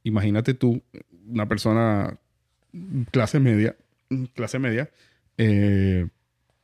[0.03, 0.83] imagínate tú,
[1.27, 2.19] una persona
[3.11, 3.77] clase media,
[4.35, 4.91] clase media,
[5.39, 6.07] eh,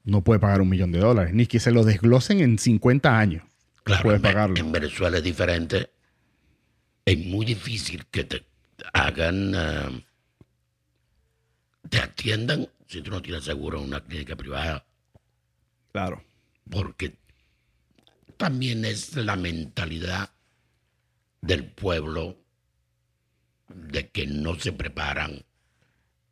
[0.05, 3.43] no puede pagar un millón de dólares, ni que se lo desglosen en 50 años.
[3.85, 4.57] Claro, puede pagarlo.
[4.57, 5.91] en Venezuela es diferente.
[7.05, 8.45] Es muy difícil que te
[8.93, 10.05] hagan, eh,
[11.89, 14.85] te atiendan si tú no tienes seguro en una clínica privada,
[15.93, 16.23] Claro.
[16.71, 17.17] porque
[18.37, 20.31] también es la mentalidad
[21.41, 22.37] del pueblo
[23.69, 25.45] de que no se preparan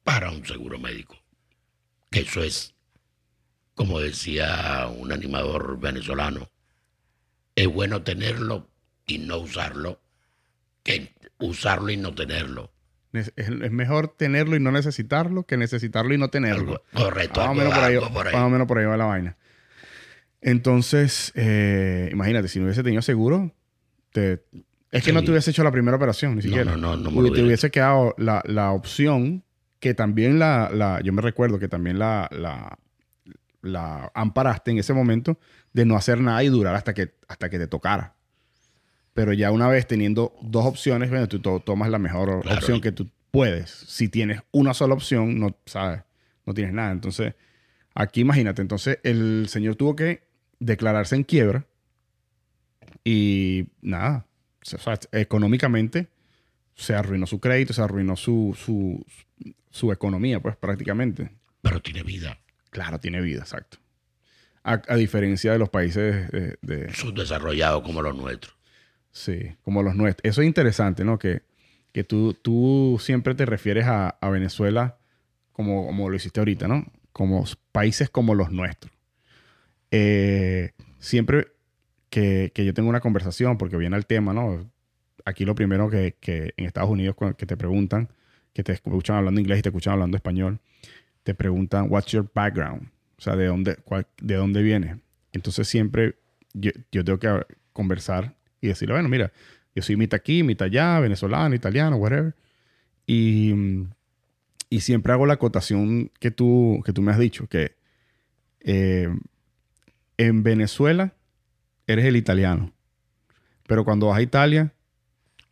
[0.07, 1.17] para un seguro médico.
[2.13, 2.77] Que eso es,
[3.75, 6.49] como decía un animador venezolano,
[7.57, 8.69] es bueno tenerlo
[9.05, 10.01] y no usarlo
[10.85, 12.71] que usarlo y no tenerlo.
[13.13, 16.85] Es, es mejor tenerlo y no necesitarlo que necesitarlo y no tenerlo.
[16.95, 17.41] correcto.
[17.41, 19.37] Más o, menos por ahí, más o menos por ahí va la vaina.
[20.41, 23.53] Entonces, eh, imagínate, si no hubiese tenido seguro,
[24.13, 24.45] te,
[24.93, 26.77] es que no te hubiese hecho la primera operación, ni siquiera.
[26.77, 27.11] No, no, no.
[27.11, 29.43] no te hubiese quedado la, la, opción
[29.87, 32.77] que también la, la, yo me recuerdo que también la, la,
[33.63, 35.39] la amparaste en ese momento
[35.73, 38.17] de no hacer nada y durar hasta que, hasta que te tocara.
[39.15, 43.09] Pero ya una vez teniendo dos opciones, bueno, tú tomas la mejor opción que tú
[43.31, 43.71] puedes.
[43.71, 46.03] Si tienes una sola opción, no sabes,
[46.45, 46.91] no tienes nada.
[46.91, 47.35] Entonces,
[47.95, 50.27] aquí imagínate, entonces el señor tuvo que
[50.59, 51.65] declararse en quiebra
[53.05, 54.27] y nada,
[54.63, 56.09] o sea, económicamente
[56.77, 59.05] se arruinó su crédito, se arruinó su, su,
[59.71, 61.31] su, economía, pues prácticamente.
[61.63, 62.39] Pero tiene vida.
[62.71, 63.79] Claro, tiene vida, exacto.
[64.63, 68.57] A, diferencia de los países de, subdesarrollados como los nuestros.
[69.11, 70.29] Sí, como los nuestros.
[70.29, 71.19] Eso es interesante, ¿no?
[71.19, 71.43] Que,
[71.93, 74.99] que tú, tú siempre te refieres a, a Venezuela
[75.53, 76.85] como, como lo hiciste ahorita, ¿no?
[77.13, 78.93] Como países como los nuestros.
[79.91, 81.47] Eh, siempre
[82.11, 84.71] que, yo tengo una conversación, porque viene el tema, ¿no?
[85.27, 86.15] Aquí lo primero que,
[86.57, 88.09] en Estados Unidos que te preguntan,
[88.53, 90.61] que te escuchan hablando inglés y te escuchan hablando español,
[91.25, 92.89] te preguntan, what's your background?
[93.19, 93.77] O sea, ¿de dónde,
[94.23, 95.01] de dónde viene?
[95.33, 96.15] Entonces siempre
[96.55, 99.33] yo, tengo que conversar y decirle, bueno, mira,
[99.75, 102.37] yo soy mitad aquí, mitad allá, venezolano, italiano, whatever.
[103.05, 103.53] Y,
[104.71, 107.75] y siempre hago la acotación que tú, que tú me has dicho, que
[108.61, 109.09] eh,
[110.19, 111.15] en Venezuela
[111.89, 112.73] eres el italiano.
[113.67, 114.73] Pero cuando vas a Italia,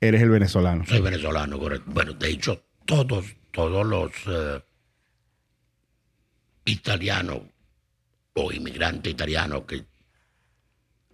[0.01, 0.85] eres el venezolano.
[0.87, 1.91] Soy venezolano, correcto.
[1.91, 4.63] Bueno, de hecho, todos, todos los eh,
[6.67, 7.43] italianos
[8.35, 9.85] o inmigrantes italianos que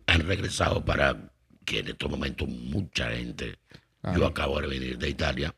[0.07, 1.33] han regresado para
[1.65, 3.59] que en estos momentos mucha gente,
[4.17, 5.55] yo acabo de venir de Italia,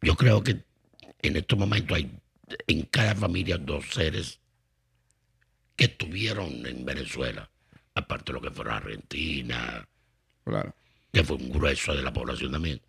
[0.00, 0.64] yo creo que
[1.22, 2.18] en estos momentos hay
[2.66, 4.40] en cada familia dos seres
[5.76, 7.50] que estuvieron en Venezuela,
[7.94, 9.86] aparte de lo que fueron Argentina,
[10.50, 10.74] claro.
[11.12, 12.80] que fue un grueso de la población también.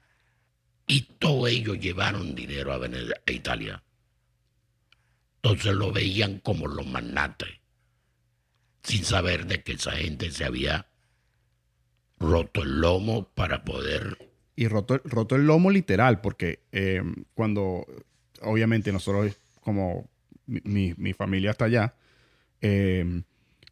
[0.87, 3.83] Y todos ellos llevaron dinero a, a Italia.
[5.41, 7.49] Entonces lo veían como los magnates,
[8.83, 10.87] sin saber de que esa gente se había
[12.19, 14.17] roto el lomo para poder...
[14.55, 17.01] Y roto, roto el lomo literal, porque eh,
[17.33, 17.85] cuando,
[18.41, 20.09] obviamente nosotros, como
[20.45, 21.95] mi, mi familia está allá,
[22.61, 23.23] eh,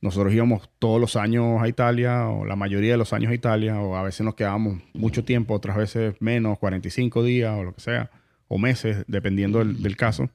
[0.02, 3.80] nosotros íbamos todos los años a Italia, o la mayoría de los años a Italia,
[3.82, 7.82] o a veces nos quedábamos mucho tiempo, otras veces menos, 45 días o lo que
[7.82, 8.10] sea,
[8.48, 10.30] o meses, dependiendo del, caso.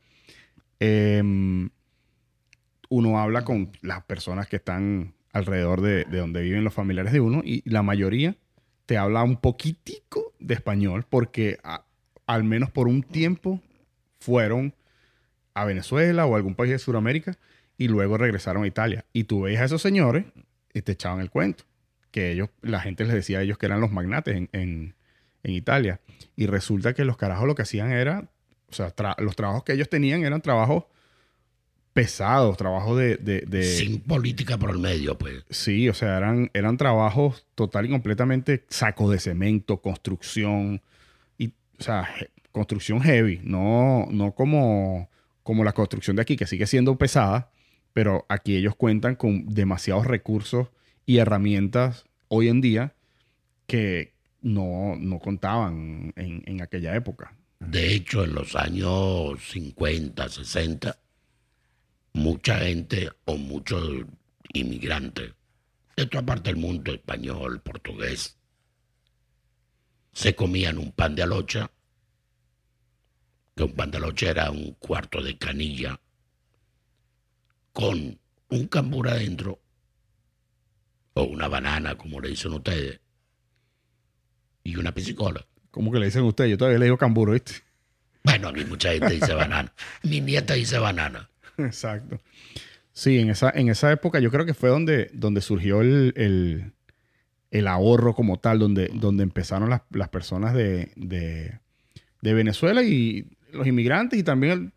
[0.80, 1.70] Em,
[2.90, 7.42] uno habla con las personas que están alrededor de, donde viven los familiares de uno
[7.44, 8.36] y la mayoría
[8.86, 11.58] te habla un poquitico de español porque
[12.26, 13.60] al menos por un tiempo
[14.20, 14.74] fueron
[15.54, 17.36] a Venezuela o a algún país de Sudamérica
[17.78, 19.04] y luego regresaron a Italia.
[19.12, 20.24] Y tú veías a esos señores
[20.72, 21.64] y te echaban el cuento.
[22.10, 24.94] Que ellos, la gente les decía a ellos que eran los magnates en, en,
[25.42, 26.00] Italia.
[26.36, 28.28] Y resulta que los carajos lo que hacían era,
[28.70, 30.84] o sea, los trabajos que ellos tenían eran trabajos
[31.92, 35.44] pesados, trabajos de, Sin política por el medio, pues.
[35.48, 40.82] Sí, o sea, eran, eran trabajos total y completamente sacos de cemento, construcción,
[41.38, 42.08] y, o sea,
[42.52, 45.08] construcción heavy, no, no como,
[45.42, 47.50] como la construcción de aquí, que sigue siendo pesada,
[47.94, 50.68] pero aquí ellos cuentan con demasiados recursos
[51.06, 52.92] y herramientas hoy en día
[53.66, 57.34] que no, contaban en, aquella época.
[57.60, 60.98] De hecho, en los años 50, 60,
[62.14, 64.04] mucha gente o muchos
[64.52, 65.32] inmigrantes
[65.96, 68.36] de toda parte del mundo, español, portugués,
[70.12, 71.70] se comían un pan de alocha,
[73.54, 76.00] que un pan de alocha era un cuarto de canilla
[77.74, 78.18] con
[78.48, 79.60] un cambur adentro,
[81.14, 83.00] o una banana, como le dicen ustedes,
[84.62, 85.44] y una piscicola.
[85.70, 86.52] ¿Cómo que le dicen ustedes?
[86.52, 87.54] Yo todavía le digo cambur, ¿viste?
[88.22, 89.72] Bueno, a mí mucha gente dice banana.
[90.04, 91.28] Mi nieta dice banana.
[91.58, 92.20] Exacto.
[92.92, 96.72] Sí, en esa, en esa época yo creo que fue donde, donde surgió el,
[97.66, 104.22] ahorro como tal, donde, donde empezaron las, personas de, de, Venezuela y los inmigrantes y
[104.22, 104.72] también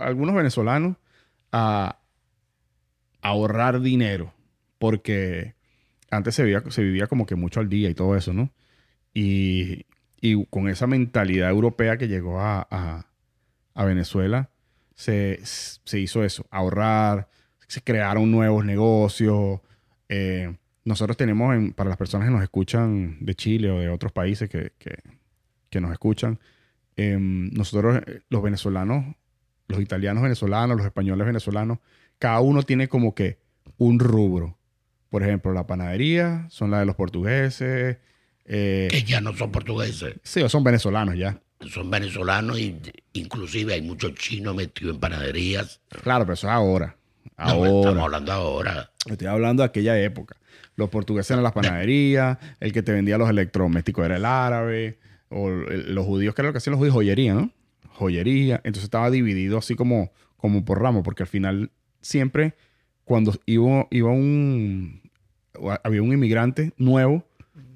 [0.00, 0.96] algunos venezolanos
[1.52, 1.98] a,
[3.28, 4.32] ahorrar dinero,
[4.78, 5.54] porque
[6.10, 8.50] antes se vivía, se vivía como que mucho al día y todo eso, ¿no?
[9.14, 9.86] Y,
[10.20, 12.66] y con esa mentalidad europea que llegó a,
[13.74, 14.50] a, Venezuela,
[14.94, 17.28] se, se, hizo eso, ahorrar,
[17.68, 19.60] se crearon nuevos negocios.
[20.08, 24.10] Eh, nosotros tenemos, en, para las personas que nos escuchan de Chile o de otros
[24.10, 26.40] países que, que, nos escuchan,
[26.96, 29.14] eh, nosotros eh, los venezolanos,
[29.68, 31.78] los italianos venezolanos, los españoles venezolanos,
[32.18, 33.38] cada uno tiene como que
[33.76, 34.58] un rubro.
[35.10, 37.98] Por ejemplo, la panadería son la de los portugueses.
[38.44, 40.16] Eh, que ya no son portugueses.
[40.22, 41.40] Sí, o son venezolanos ya.
[41.68, 42.78] Son venezolanos y
[43.14, 45.80] inclusive hay muchos chinos metidos en panaderías.
[46.02, 46.96] Claro, pero eso es ahora.
[47.36, 47.70] Ahora.
[47.70, 48.90] No, estamos hablando ahora.
[49.06, 50.36] Estoy hablando de aquella época.
[50.76, 54.98] Los portugueses eran las panaderías, el que te vendía los electrodomésticos era el árabe,
[55.28, 57.50] o el, los judíos, que era lo que hacían los judíos, joyería, ¿no?
[57.94, 58.56] Joyería.
[58.56, 62.54] Entonces estaba dividido así como, como por ramo, porque al final siempre
[63.04, 65.00] cuando iba, iba un,
[65.82, 67.24] había un inmigrante nuevo,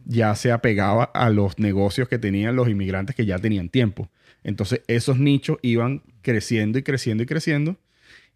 [0.04, 4.10] ya se apegaba a los negocios que tenían los inmigrantes que ya tenían tiempo.
[4.44, 7.76] Entonces esos nichos iban creciendo y creciendo y creciendo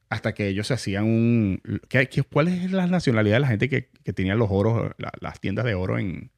[0.08, 1.60] hasta que ellos se hacían un...
[1.88, 5.64] ¿qué, cuál es la nacionalidad de la gente que, que tenía los oros, las tiendas
[5.64, 6.30] de oro en,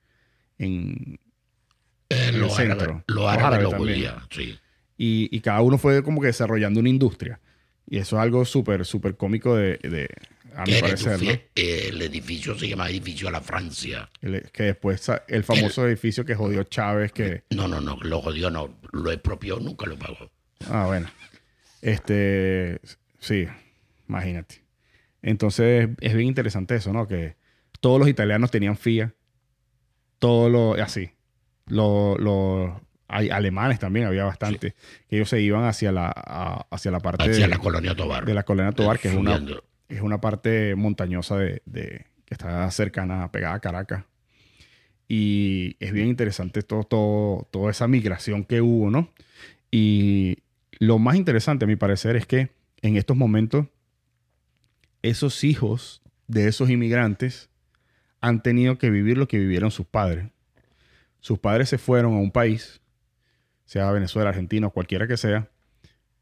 [0.58, 1.20] en,
[2.08, 3.04] eh, el centro?
[3.06, 3.70] Lo árabe, lo
[4.30, 4.58] sí.
[4.96, 7.40] Y, y, cada uno fue como que desarrollando una industria.
[7.90, 10.08] Y eso es algo súper, súper cómico de, de,
[10.54, 11.22] a mi parecer.
[11.22, 11.30] ¿no?
[11.54, 14.10] El edificio se llama Edificio a la Francia.
[14.52, 17.12] que después, el famoso edificio que jodió Chávez.
[17.12, 18.76] que No, no, no, lo jodió, no.
[18.92, 20.30] Lo expropió, nunca lo pagó.
[20.68, 21.08] Ah, bueno.
[21.80, 22.80] Este,
[23.20, 23.46] sí,
[24.08, 24.62] imagínate.
[25.22, 27.06] Entonces, es bien interesante eso, ¿no?
[27.06, 27.36] Que
[27.80, 29.14] todos los italianos tenían FIA.
[30.18, 31.12] Todo lo, así.
[31.66, 34.74] Los lo, hay alemanes también, había bastante,
[35.08, 36.08] que ellos se iban hacia la,
[36.70, 38.24] hacia la parte hacia de la colonia Tobar.
[38.24, 39.42] De la colonia Tobar, que es una,
[39.88, 44.04] es una parte montañosa de, de, que está cercana, pegada a Caracas.
[45.08, 49.10] Y es bien interesante todo, todo, toda esa migración que hubo, ¿no?
[49.70, 50.38] Y
[50.78, 52.50] lo más interesante, a mi parecer, es que
[52.82, 53.66] en estos momentos,
[55.00, 57.48] esos hijos de esos inmigrantes
[58.20, 60.28] han tenido que vivir lo que vivieron sus padres.
[61.20, 62.80] Sus padres se fueron a un país
[63.68, 65.50] sea Venezuela, Argentina o cualquiera que sea,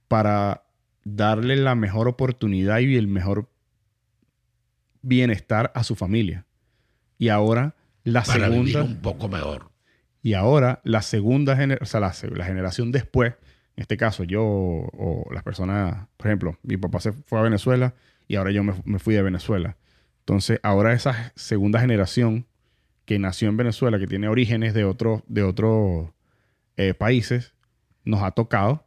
[0.08, 0.64] para
[1.04, 3.48] darle la mejor oportunidad y el mejor
[5.00, 6.44] bienestar a su familia.
[7.18, 8.82] Y ahora la para segunda...
[8.82, 9.70] Un poco mejor.
[10.22, 13.34] Y ahora la segunda generación, o sea, la, la, generación después,
[13.76, 17.94] en este caso yo o las personas, por ejemplo, mi papá se fue a Venezuela
[18.26, 19.76] y ahora yo me, me fui de Venezuela.
[20.18, 22.44] Entonces, ahora esa segunda generación
[23.04, 26.15] que nació en Venezuela, que tiene orígenes de otro, de otro
[26.76, 27.54] eh, países,
[28.04, 28.84] nos ha tocado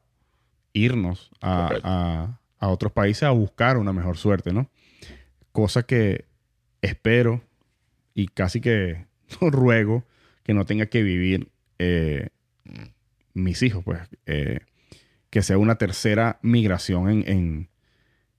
[0.73, 4.69] irnos a, a, otros países a buscar una mejor suerte, ¿no?
[5.51, 6.25] Cosa que
[6.81, 7.41] espero
[8.13, 9.05] y casi que
[9.41, 10.05] ruego
[10.43, 12.29] que no tenga que vivir eh,
[13.33, 14.59] mis hijos, pues, eh,
[15.29, 17.69] que sea una tercera migración en, en,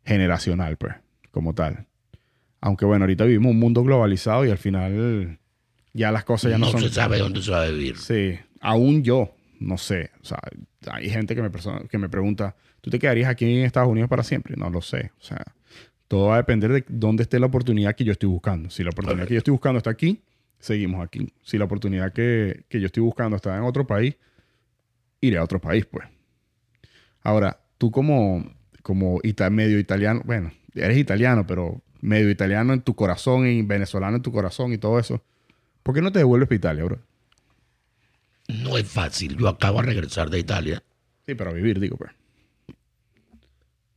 [0.05, 0.94] generacional, pues,
[1.30, 1.86] como tal.
[2.61, 5.38] Aunque bueno, ahorita vivimos un mundo globalizado y al final
[5.92, 6.82] ya las cosas ya no, no son...
[6.82, 7.96] se sabe dónde se va a vivir.
[7.96, 10.11] Sí, aún yo, no sé.
[10.23, 10.41] O sea,
[10.91, 11.51] hay gente que me,
[11.89, 14.57] que me pregunta, ¿tú te quedarías aquí en Estados Unidos para siempre?
[14.57, 15.13] No lo sé.
[15.21, 15.45] O sea,
[16.09, 18.71] todo va a depender de dónde esté la oportunidad que yo estoy buscando.
[18.71, 20.23] Si la oportunidad que yo estoy buscando está aquí,
[20.59, 21.33] seguimos aquí.
[21.43, 24.17] Si la oportunidad que, que yo estoy buscando está en otro país,
[25.21, 26.09] iré a otro país, pues.
[27.23, 28.45] Ahora, tú como,
[28.83, 34.23] como medio italiano, bueno, eres italiano, pero medio italiano en tu corazón y venezolano en
[34.23, 35.23] tu corazón y todo eso,
[35.83, 36.99] ¿por qué no te devuelves para Italia, bro?
[38.51, 39.36] No es fácil.
[39.36, 40.82] Yo acabo de regresar de Italia.
[41.26, 42.12] Sí, pero vivir, digo, pues.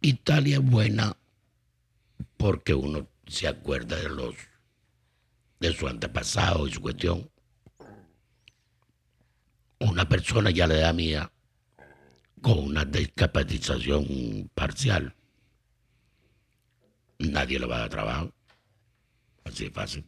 [0.01, 1.15] Italia es buena
[2.37, 4.35] porque uno se acuerda de los
[5.59, 7.29] de su antepasado y su cuestión.
[9.79, 11.31] Una persona ya la edad mía
[12.41, 15.15] con una discapacitación parcial.
[17.19, 18.33] Nadie le va a dar trabajo.
[19.45, 20.05] Así de fácil.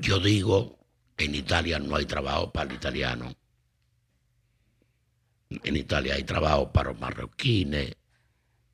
[0.00, 0.78] Yo digo
[1.18, 3.34] en Italia no hay trabajo para el italiano.
[5.48, 7.96] En Italia hay trabajo para los marroquines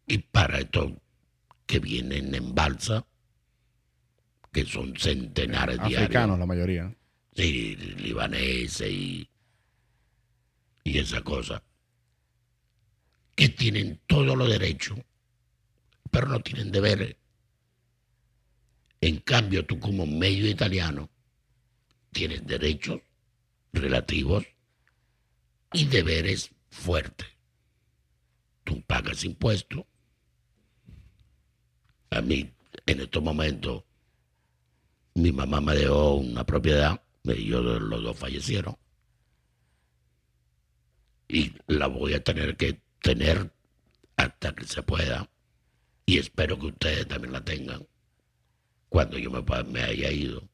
[0.07, 0.93] y para estos
[1.67, 3.07] que vienen en balsa,
[4.53, 6.95] que son centenares de Africanos la mayoría.
[7.35, 9.29] Sí, libaneses y,
[10.85, 11.63] y esa cosa.
[13.35, 14.99] Que tienen todos los derechos,
[16.11, 17.17] pero no tienen deberes.
[19.01, 21.09] En cambio, tú como medio italiano,
[22.13, 23.01] tienes derechos
[23.73, 24.45] relativos
[25.73, 27.29] y deberes fuertes.
[28.65, 29.85] Tú pagas impuestos.
[32.11, 32.53] A mí,
[32.87, 33.85] en estos momentos,
[35.15, 38.77] Mi mamá me dejó una propiedad, ellos los dos fallecieron.
[41.29, 43.53] Y la voy a tener que tener
[44.17, 45.31] hasta que se pueda.
[46.07, 47.87] Y espero que ustedes también la tengan
[48.89, 50.49] cuando yo me haya ido.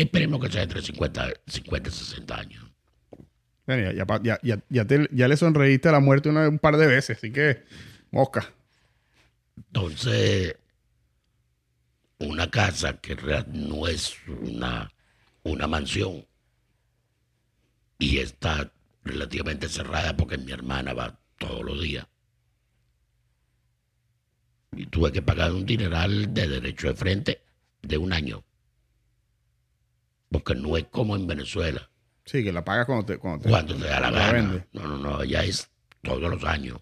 [0.00, 2.64] Esperemos que sea entre 50, 50 y 60 años.
[3.66, 6.58] Bueno, ya, ya ya- ya- ya te- ya le sonreíste a la muerte una- un
[6.58, 7.64] par de veces, así que,
[8.12, 8.52] mosca.
[9.56, 10.56] Entonces,
[12.20, 13.16] una casa que
[13.52, 14.92] no es una,
[15.42, 16.24] una mansión
[17.98, 18.72] y está
[19.04, 22.06] relativamente cerrada porque mi hermana va todos los días.
[24.76, 27.42] Y tuve que pagar un dineral de derecho de frente
[27.82, 28.44] de un año.
[30.30, 31.88] Porque no es como en Venezuela,
[32.28, 34.66] Sí, que la pagas cuando te, cuando te, cuando te da la gana.
[34.74, 35.70] No, no, no, ya es
[36.02, 36.78] todos los años.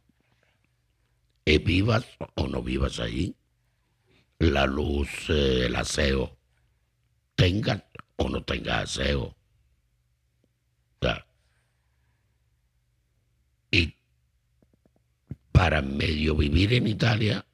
[1.45, 3.37] Eh, vivas o no vivas ahí,
[4.41, 6.37] la luz, eh, el aseo,
[7.37, 7.85] tengas
[8.17, 9.23] o no tengas aseo.
[9.23, 9.37] O
[11.01, 11.25] sea,
[13.71, 13.95] y
[15.53, 17.47] para medio vivir en Italia,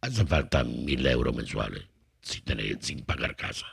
[0.00, 1.82] hace falta mil euros mensuales
[2.20, 3.66] sin, tener, sin pagar casa.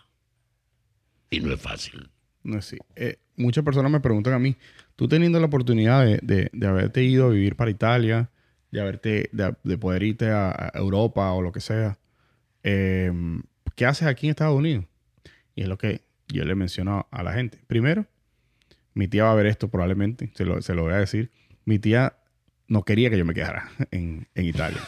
[1.29, 2.09] Y no es fácil.
[2.43, 2.77] No es así.
[2.95, 4.55] Eh, muchas personas me preguntan a mí,
[4.95, 8.29] tú teniendo la oportunidad de, de- de haberte ido a vivir para Italia,
[8.71, 11.97] de haberte, de, de poder irte a, a Europa o lo que sea,
[12.63, 13.11] eh,
[13.75, 14.85] ¿qué haces aquí en Estados Unidos?
[15.55, 17.59] Y es lo que yo le menciono a la gente.
[17.67, 18.05] Primero,
[18.93, 21.31] mi tía va a ver esto probablemente, se lo, se lo voy a decir.
[21.65, 22.13] Mi tía
[22.67, 24.79] no quería que yo me quedara en, en Italia.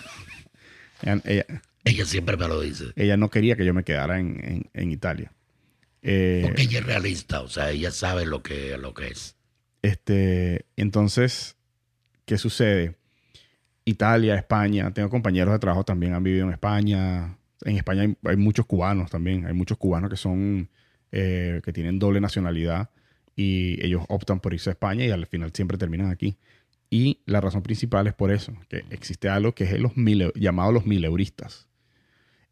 [1.01, 1.45] Ella- ella,
[1.83, 2.85] Ella siempre me lo dice.
[2.95, 5.31] ella no quería que yo me quedara en, en- en Italia.
[6.01, 9.35] Eh, Porque ella es realista, o sea, ella sabe lo que, lo que es.
[9.81, 11.55] Este, entonces,
[12.25, 12.95] ¿qué sucede?
[13.85, 17.37] Italia, España, tengo compañeros de trabajo también han vivido en España.
[17.63, 20.69] En España hay, hay muchos cubanos también, hay muchos cubanos que son,
[21.11, 22.89] eh, que tienen doble nacionalidad
[23.35, 26.37] y ellos optan por irse a España y al final siempre terminan aquí.
[26.89, 30.71] Y la razón principal es por eso, que existe algo que es los mil, llamado
[30.71, 31.69] los mileuristas,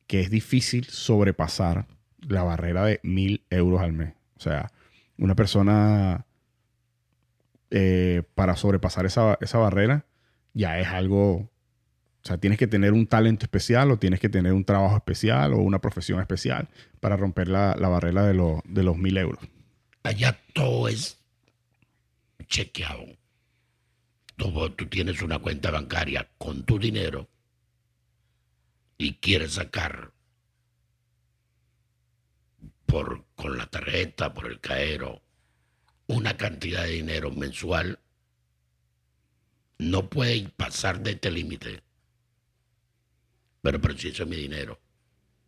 [0.07, 1.87] que es difícil sobrepasar
[2.28, 4.13] la barrera de mil euros al mes.
[4.38, 4.72] O sea,
[5.17, 6.26] una persona
[7.72, 10.05] eh, para sobrepasar esa, esa barrera
[10.53, 11.49] ya es algo, o
[12.24, 15.57] sea, tienes que tener un talento especial o tienes que tener un trabajo especial o
[15.57, 19.43] una profesión especial para romper la, la barrera de, los de los mil euros.
[20.03, 21.20] Allá todo es
[22.47, 23.05] chequeado.
[24.36, 27.28] Tú, tú tienes una cuenta bancaria con tu dinero
[28.97, 30.11] y quieres sacar
[32.89, 35.21] por, con la tarjeta, por el caero,
[36.07, 37.99] una cantidad de dinero mensual,
[39.77, 41.81] no puede pasar de este límite.
[43.61, 44.79] Pero, pero mi dinero,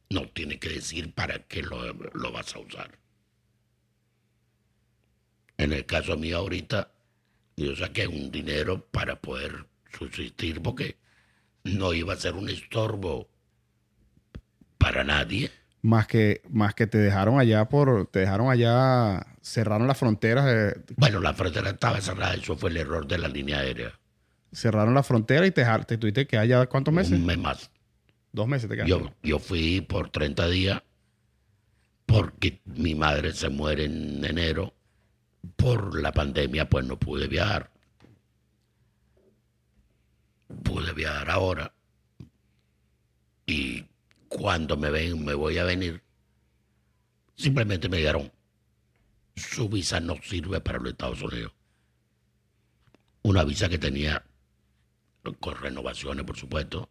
[0.10, 3.00] no tiene que decir para qué lo, lo vas a usar.
[5.58, 6.92] En el caso mío ahorita,
[7.58, 10.98] yo saqué un dinero para poder subsistir porque
[11.64, 13.30] no iba a ser un estorbo
[14.78, 15.52] para nadie.
[15.84, 20.80] Más que, más que te dejaron allá por, te dejaron allá, cerraron las fronteras, de-
[20.98, 23.92] Bueno, la frontera estaba cerrada, eso fue el error de la línea aérea.
[24.54, 27.14] cerraron la frontera y te, te tuviste que allá, ¿cuántos meses?
[27.14, 27.72] Un mes más.
[28.32, 28.92] Dos meses te quedaste.
[28.92, 30.82] Yo, yo fui por 30 días
[32.06, 34.74] porque mi madre se muere en enero.
[35.56, 37.72] Por la pandemia, pues no pude viajar.
[40.64, 41.74] Pude viajar ahora.
[43.46, 43.86] Y
[44.32, 46.02] cuando me ven, me voy a venir,
[47.36, 48.32] simplemente me dijeron,
[49.36, 51.52] su visa no sirve para los Estados Unidos.
[53.24, 54.24] Una visa que tenía
[55.40, 56.90] con renovaciones, por supuesto,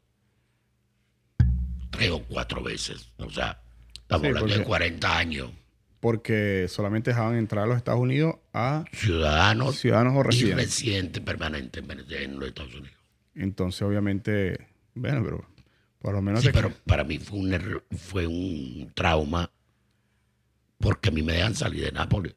[1.90, 3.10] tres o cuatro veces.
[3.16, 3.60] O sea,
[3.94, 5.50] estamos Sí, hablando de porque- 40 años.
[5.98, 11.20] Porque solamente dejaban entrar a los Estados Unidos a Ciudadanos ciudadanos o y residentes.
[11.20, 12.96] permanentes en en los Estados Unidos.
[13.34, 15.46] Entonces, obviamente, bueno, pero
[16.00, 19.50] por lo menos Sí, pero para mí fue un, error- fue un trauma
[20.78, 22.34] porque a mí me dejan salir de Nápoles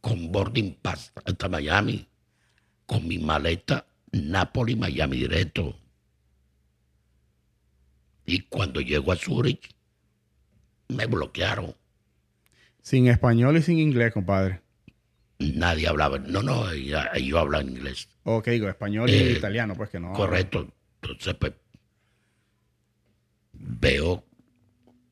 [0.00, 2.06] con boarding pass hasta Miami,
[2.86, 5.76] con mi maleta Nápoles, Miami directo.
[8.24, 9.74] Y cuando llego a Zurich,
[10.88, 11.74] me bloquearon.
[12.82, 14.62] sin español y sin inglés, compadre.
[15.38, 16.18] Nadie hablaba.
[16.18, 18.08] No, no, ellos hablan inglés.
[18.24, 20.12] Ok, digo, español y Eh, italiano, pues que no.
[20.14, 20.72] Correcto.
[21.02, 21.52] Entonces, pues,
[23.58, 24.24] veo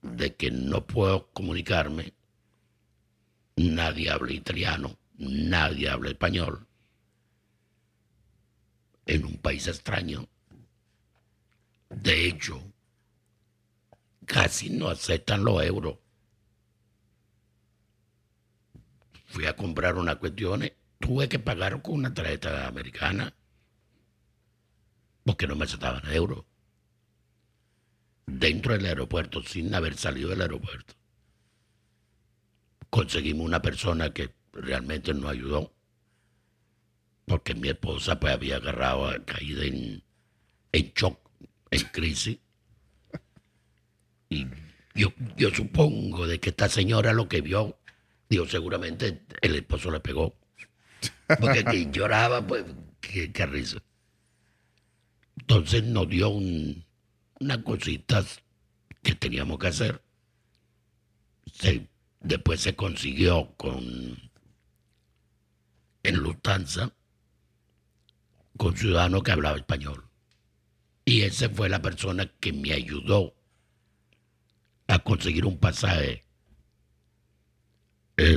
[0.02, 2.14] de que no puedo comunicarme.
[3.56, 6.66] Nadie habla italiano, nadie habla español.
[9.06, 10.28] En un país extraño.
[11.90, 12.60] De hecho,
[14.26, 15.98] casi no aceptan los euros.
[19.26, 23.34] Fui a comprar unas cuestiones, tuve que pagar con una tarjeta americana
[25.24, 26.44] porque no me aceptaban euros.
[28.26, 30.94] Dentro del aeropuerto, sin haber salido del aeropuerto.
[32.90, 35.72] Conseguimos una persona que realmente nos ayudó,
[37.24, 40.02] porque mi esposa pues había agarrado, caído en,
[40.72, 41.18] en shock,
[41.70, 42.38] en crisis.
[44.28, 44.46] Y
[44.94, 47.78] yo, yo supongo de que esta señora lo que vio,
[48.28, 50.34] digo, seguramente el esposo le pegó.
[51.40, 52.64] Porque lloraba, pues,
[53.00, 53.78] qué, qué risa.
[55.38, 56.85] Entonces nos dio un,
[57.40, 58.40] unas cositas
[59.02, 60.02] que teníamos que hacer.
[61.52, 61.88] Se-
[62.20, 64.30] después se consiguió con
[66.02, 66.92] en Lufthansa
[68.56, 70.08] con ciudadano que hablaba español.
[71.04, 73.34] Y esa fue la persona que me ayudó
[74.88, 76.24] a conseguir un pasaje.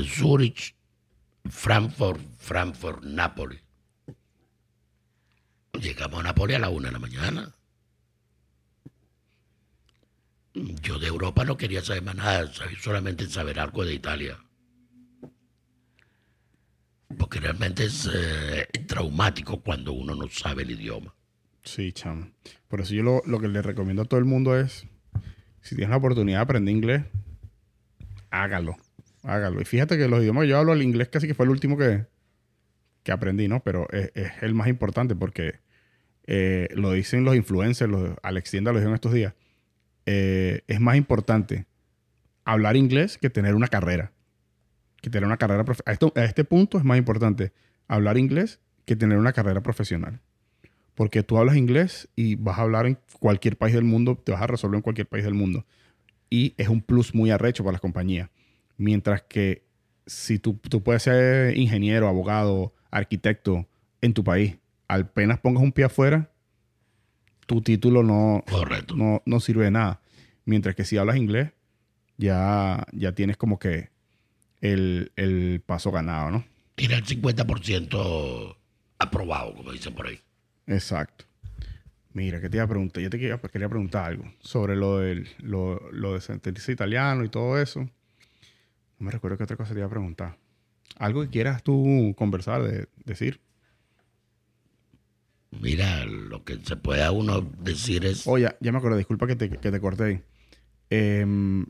[0.05, 0.75] Zurich,
[1.49, 3.61] Frankfurt, Frankfurt, Nápoles.
[5.79, 7.55] Llegamos a Nápoles a la una de la mañana.
[10.81, 14.37] Yo de Europa no quería saber más nada, solamente saber algo de Italia.
[17.17, 21.15] Porque realmente es eh, traumático cuando uno no sabe el idioma.
[21.63, 22.31] Sí, chamo.
[22.67, 24.85] Por eso yo lo, lo que le recomiendo a todo el mundo es,
[25.61, 27.03] si tienes la oportunidad de aprender inglés,
[28.29, 28.77] hágalo.
[29.23, 29.61] Hágalo.
[29.61, 32.05] Y fíjate que los idiomas yo hablo, el inglés casi que fue el último que,
[33.03, 33.61] que aprendí, ¿no?
[33.63, 35.59] Pero es, es el más importante porque
[36.27, 39.33] eh, lo dicen los influencers, los, Alex Tienda lo dijo en estos días.
[40.11, 41.67] Eh, es más importante
[42.43, 44.11] hablar inglés que tener una carrera.
[45.03, 47.53] Que tener una carrera a, a este punto es más importante
[47.87, 50.19] hablar inglés que tener una carrera profesional.
[50.95, 54.41] Porque tú hablas inglés y vas a hablar en cualquier país del mundo, te vas
[54.41, 55.67] a resolver en cualquier país del mundo.
[56.27, 58.31] Y es un plus muy arrecho para las compañías.
[58.77, 59.63] Mientras que
[60.07, 63.67] si tú, tú puedes ser ingeniero, abogado, arquitecto
[64.01, 64.57] en tu país,
[64.87, 66.31] apenas pongas un pie afuera,
[67.49, 68.95] tu título no, Correcto.
[68.95, 70.01] no, no sirve de nada.
[70.45, 71.49] Mientras que si hablas inglés,
[72.15, 73.89] ya, ya tienes como que
[74.61, 76.45] el, el paso ganado, ¿no?
[76.75, 78.55] Tiene el 50%
[78.99, 80.19] aprobado, como dicen por ahí.
[80.67, 81.25] Exacto.
[82.13, 85.27] Mira, que te iba a preguntar, yo te quería, quería preguntar algo sobre lo, del,
[85.39, 87.79] lo, lo de sentirse italiano y todo eso.
[87.79, 87.89] No
[88.99, 90.37] me recuerdo qué otra cosa te iba a preguntar.
[90.97, 93.41] Algo que quieras tú conversar, de, decir.
[95.51, 98.27] Mira, lo que se puede uno decir es...
[98.27, 100.23] Oye, ya, me acuerdo, disculpa que te, que te corté.
[100.89, 101.65] Em,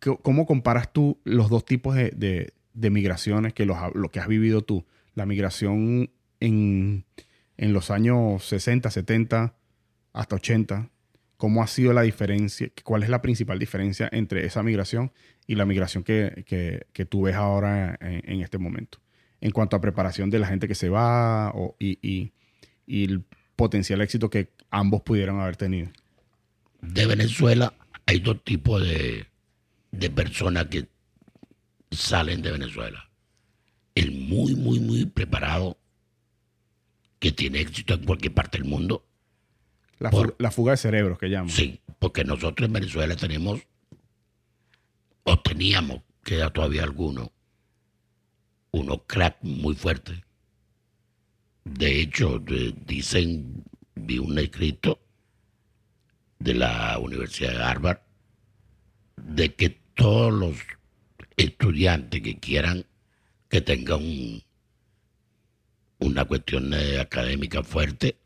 [0.00, 4.28] ¿qué- ¿Cómo comparas tú los dos tipos de, de- migraciones que los, lo que has
[4.28, 4.86] vivido tú?
[5.14, 6.10] La migración
[6.40, 7.04] en,
[7.56, 9.54] en los años 60, 70,
[10.12, 10.90] hasta 80.
[11.36, 12.68] ¿Cómo ha sido la diferencia?
[12.84, 15.12] ¿Cuál es la principal diferencia entre esa migración
[15.46, 18.98] y la migración que, que- que tú ves ahora en, en este momento?
[19.40, 22.32] En cuanto a preparación de la gente que se va o- y, y-
[22.88, 23.22] y el
[23.54, 25.90] potencial éxito que ambos pudieran haber tenido.
[26.80, 27.74] de Venezuela
[28.06, 29.26] hay dos tipos de,
[29.92, 30.88] de personas que
[31.90, 33.10] salen de Venezuela.
[33.94, 35.76] El muy, muy, muy preparado,
[37.18, 39.04] que tiene éxito en cualquier parte del mundo.
[39.98, 41.50] La, Por- la fuga de cerebros que llaman.
[41.50, 43.60] Sí, porque nosotros en Venezuela tenemos,
[45.24, 47.32] o teníamos, queda todavía alguno,
[48.70, 50.20] unos crack muy fuertes.
[51.70, 53.64] De hecho, de- dicen,
[53.94, 55.00] vi un escrito
[56.38, 57.98] de la Universidad de Harvard,
[59.16, 60.56] de que todos los
[61.36, 62.84] estudiantes que quieran
[63.48, 64.42] que tengan un-
[66.00, 68.16] una cuestión académica fuerte,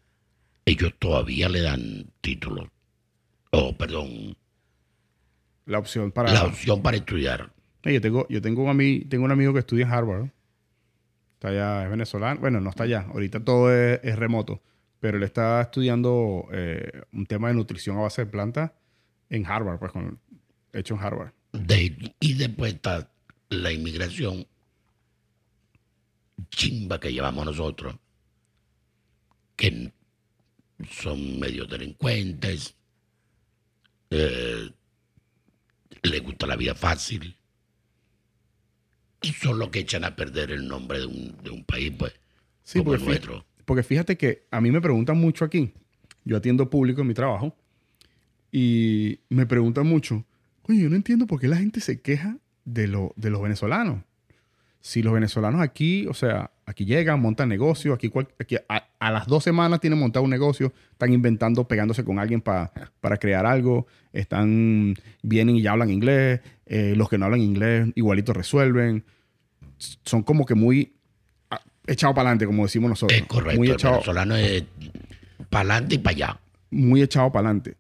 [0.65, 2.69] ellos todavía le dan títulos,
[3.51, 4.37] o perdón,
[5.67, 6.33] La opción para.
[6.33, 7.53] la opción para estudiar.
[7.85, 10.21] Yo tengo, yo tengo un, ami- tengo un amigo que estudia en Harvard.
[10.25, 10.31] ¿no?
[11.43, 12.41] Está allá, es venezolano.
[12.41, 13.05] Bueno, no está allá.
[13.13, 14.63] Ahorita todo es, remoto.
[15.01, 18.71] Pero él está estudiando eh, un tema de nutrición a base de plantas
[19.29, 20.21] en Harvard, pues con,
[20.73, 21.33] hecho en Harvard.
[21.51, 23.11] De- y después está
[23.49, 24.47] la inmigración
[26.51, 27.97] chimba que llevamos nosotros,
[29.57, 29.93] que
[30.93, 32.77] son medio delincuentes,
[34.11, 34.71] eh,
[36.05, 37.37] les gusta la vida fácil,
[39.55, 42.13] los que echan a perder el nombre de un, de un país, pues,
[42.65, 43.45] Sí, como porque el nuestro.
[43.65, 45.73] Porque fíjate que a mí me preguntan mucho aquí.
[46.25, 47.57] Yo atiendo público en mi trabajo.
[48.51, 50.25] Y me preguntan mucho.
[50.65, 54.03] Oye, yo no entiendo por qué la gente se queja de, lo, de los venezolanos.
[54.81, 59.11] si los venezolanos aquí, o sea, aquí llegan, montan negocio, aquí, cual- aquí a, a
[59.13, 63.47] las dos semanas tienen montado un negocio, están inventando, pegándose con alguien pa- para crear
[63.47, 66.41] algo, están, vienen y ya hablan inglés,
[66.73, 69.05] eh, los que no hablan inglés igualito resuelven,
[70.05, 70.93] son como que muy
[71.51, 73.19] ah, echados para adelante, como decimos nosotros.
[73.21, 73.59] Es correcto.
[73.59, 74.65] Muy el venezolano es
[75.51, 76.41] para adelante y para allá.
[76.71, 77.77] muy echado para adelante.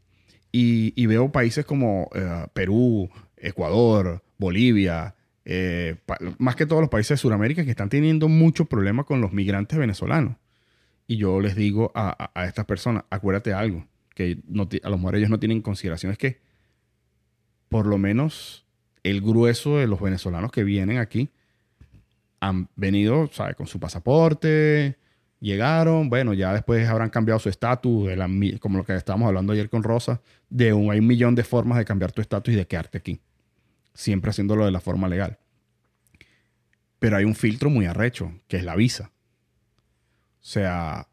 [0.52, 5.14] Y, y veo países como eh, Perú, Ecuador, Bolivia,
[5.44, 5.96] eh,
[6.38, 9.78] más que todos los países de Sudamérica que están teniendo muchos problemas con los migrantes
[9.78, 10.36] venezolanos.
[11.06, 14.98] Y yo les digo a, a- a estas personas, acuérdate algo, que no a lo
[14.98, 16.40] mejor ellos no tienen en consideración, es que
[17.68, 18.61] por lo menos
[19.02, 21.30] el grueso de los venezolanos que vienen aquí
[22.40, 23.56] han venido, ¿sabes?
[23.56, 24.98] Con su pasaporte,
[25.40, 28.10] llegaron, bueno, ya después habrán cambiado su estatus,
[28.60, 31.78] como lo que estábamos hablando ayer con Rosa, de un, hay un millón de formas
[31.78, 33.20] de cambiar tu estatus y de quedarte aquí,
[33.94, 35.38] siempre haciéndolo de la forma legal.
[36.98, 39.12] Pero hay un filtro muy arrecho, que es la visa.
[40.40, 41.08] O sea,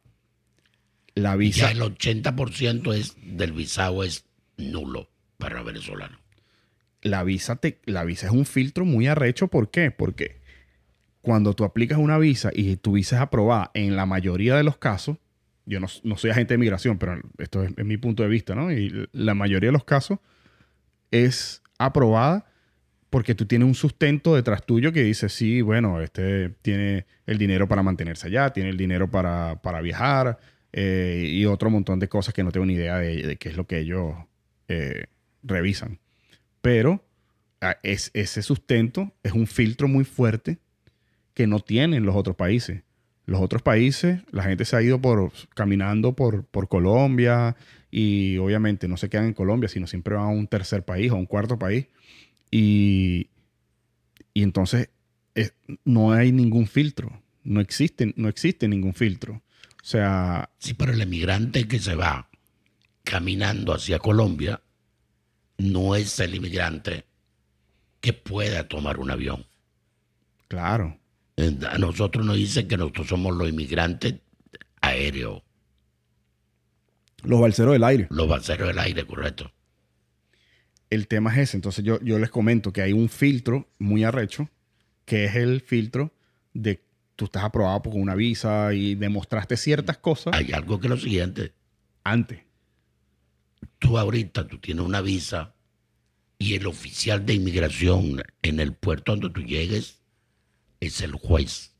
[1.16, 4.26] la Ya visa, el 80% es, del visado es
[4.58, 6.20] nulo para venezolanos.
[7.02, 9.48] La visa, te- la visa es un filtro muy arrecho.
[9.48, 9.92] ¿Por qué?
[9.92, 10.38] Porque
[11.22, 14.78] cuando tú aplicas una visa y tu visa es aprobada en la mayoría de los
[14.78, 15.18] casos,
[15.66, 18.72] yo no, no soy agente de migración, pero esto es, mi punto de vista, ¿no?
[18.72, 20.20] Y la mayoría de los casos
[21.12, 22.46] es aprobada
[23.10, 27.68] porque tú tienes un sustento detrás tuyo que dice, sí, bueno, este tiene el dinero
[27.68, 30.38] para mantenerse allá, tiene el dinero para, para viajar
[30.74, 33.58] eh, y otro montón de cosas que no tengo ni idea de, de qué es
[33.58, 34.14] lo que ellos
[34.68, 35.06] eh,
[35.42, 36.00] revisan.
[36.62, 37.04] Pero
[37.62, 40.60] ah, es, ese sustento es un filtro muy fuerte
[41.34, 42.84] que no tienen los otros países.
[43.26, 47.56] Los otros países, la gente se ha ido por caminando por, por Colombia
[47.92, 51.16] y obviamente no se quedan en Colombia, sino siempre van a un tercer país o
[51.16, 51.86] un cuarto país.
[52.50, 53.30] Y,
[54.34, 54.90] y entonces
[55.36, 55.52] eh,
[55.86, 57.22] no hay ningún filtro.
[57.44, 59.44] No existe, no existe ningún filtro.
[59.82, 62.30] O sea, Sí, pero el emigrante que se va
[63.04, 64.62] caminando hacia Colombia
[65.60, 67.06] no es el inmigrante
[68.02, 69.46] que pueda tomar un avión.
[70.48, 70.98] claro.
[71.38, 74.16] Eh, A nosotros nos dicen que nosotros somos los inmigrantes
[74.82, 75.42] aéreos,
[77.24, 78.08] Los balseros del aire.
[78.10, 79.50] los balseros del aire, correcto.
[80.90, 81.58] el tema es ese.
[81.58, 84.50] Entonces yo, yo les comento que hay un filtro muy arrecho,
[85.06, 86.12] que es el filtro
[86.54, 86.82] de
[87.16, 90.98] tú estás aprobado por una visa y demostraste ciertas cosas Hay algo que es lo
[90.98, 91.54] siguiente,
[92.04, 92.40] antes.
[93.80, 95.54] Tú ahorita tú tienes una visa
[96.38, 100.00] y el oficial de inmigración en el puerto donde tú llegues
[100.80, 101.76] es el juez,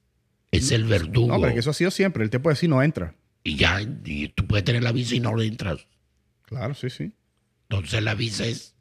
[0.52, 1.28] es el verdugo.
[1.28, 2.24] No, pero que eso ha sido siempre.
[2.24, 3.16] Él te puede decir no entra.
[3.44, 5.88] Y ya, y tú puedes tener la visa y no le entras.
[6.44, 7.14] Claro, sí, sí.
[7.70, 8.76] Entonces la visa es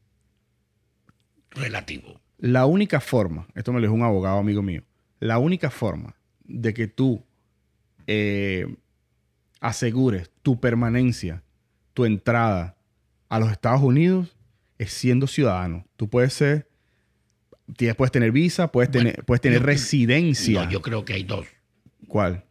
[1.50, 2.20] relativo.
[2.38, 4.82] La única forma, esto me lo dijo un abogado amigo mío,
[5.20, 7.24] la única forma de que tú
[8.06, 8.76] eh,
[9.60, 11.42] asegures tu permanencia,
[11.94, 12.77] tu entrada
[13.28, 14.28] a los Estados Unidos
[14.78, 15.86] es siendo ciudadano.
[15.96, 16.68] Tú puedes ser,
[17.76, 20.64] tienes- puedes tener visa, puedes Bueno, tener, puedes tener yo- residencia.
[20.64, 21.46] No, yo creo que hay dos.
[22.06, 22.44] ¿Cuál?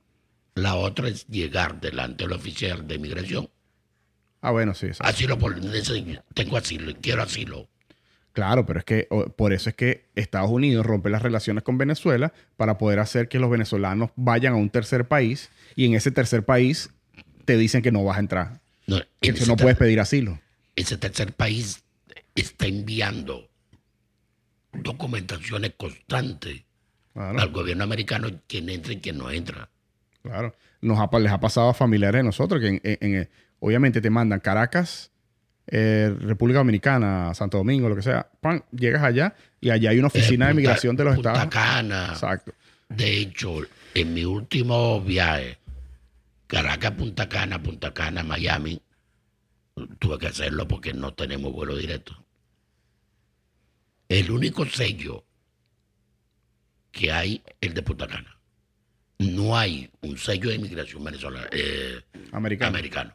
[0.55, 3.49] La otra es llegar delante del oficial de inmigración.
[4.41, 4.87] Ah, bueno, sí.
[4.87, 5.09] exacto.
[5.09, 5.55] Asilo por
[6.33, 7.67] tengo asilo y quiero asilo.
[8.33, 12.33] Claro, pero es que por eso es que Estados Unidos rompe las relaciones con Venezuela
[12.55, 16.45] para poder hacer que los venezolanos vayan a un tercer país y en ese tercer
[16.45, 16.91] país
[17.45, 18.59] te dicen que no vas a entrar.
[18.85, 20.39] No, Que en tú ese no puedes pedir asilo.
[20.77, 21.83] Ese tercer país
[22.35, 23.49] está enviando
[24.73, 26.63] documentaciones constantes
[27.13, 29.69] Claro, al gobierno americano quién entra y quién no entra.
[30.21, 30.55] claro.
[30.79, 34.11] Nos ha, les ha pasado a familiares de nosotros que en- en- en- obviamente te
[34.11, 35.09] mandan Caracas,
[35.65, 38.29] eh, República Dominicana, Santo Domingo, lo que sea.
[38.39, 38.61] ¡pam!
[38.71, 41.49] Llegas allá y allá hay una oficina Eh, de Punta- migración de los Punta estados.
[41.51, 42.09] Cana.
[42.11, 42.53] Exacto.
[42.89, 43.61] De hecho,
[43.95, 45.57] en mi último viaje,
[46.45, 48.79] Caracas, Punta Cana, Punta Cana, Miami,
[49.99, 52.23] tuve que hacerlo porque no tenemos vuelo directo.
[54.09, 55.23] El único sello
[56.91, 58.37] que hay es el de Punta Cana.
[59.19, 62.01] No hay un sello de inmigración venezolana, eh,
[62.31, 62.69] Americano.
[62.69, 63.13] americano.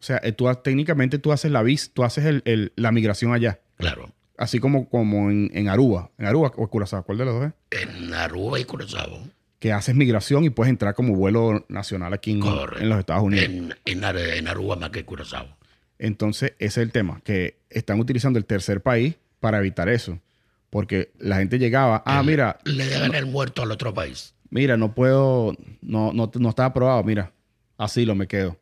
[0.00, 3.32] O sea, eh, tú técnicamente tú haces la vis, tú haces el- el- la migración
[3.34, 3.60] allá.
[3.76, 4.12] Claro.
[4.36, 6.12] Así como, como en, en Aruba.
[6.18, 7.82] En Aruba o Curazao, ¿cuál de los dos es?
[7.82, 9.20] En Aruba y Curazao.
[9.58, 13.44] Que haces migración y puedes entrar como vuelo nacional aquí en, en los Estados Unidos.
[13.44, 15.57] En, en Aruba más que Curazao.
[15.98, 20.18] Entonces, ese es el tema, que están utilizando el tercer país para evitar eso.
[20.70, 24.34] Porque la gente llegaba, ah, El- mira, Le deben el muerto al otro país.
[24.50, 27.32] mira, no puedo, no, no, no está aprobado, mira,
[27.78, 28.58] así lo me quedo.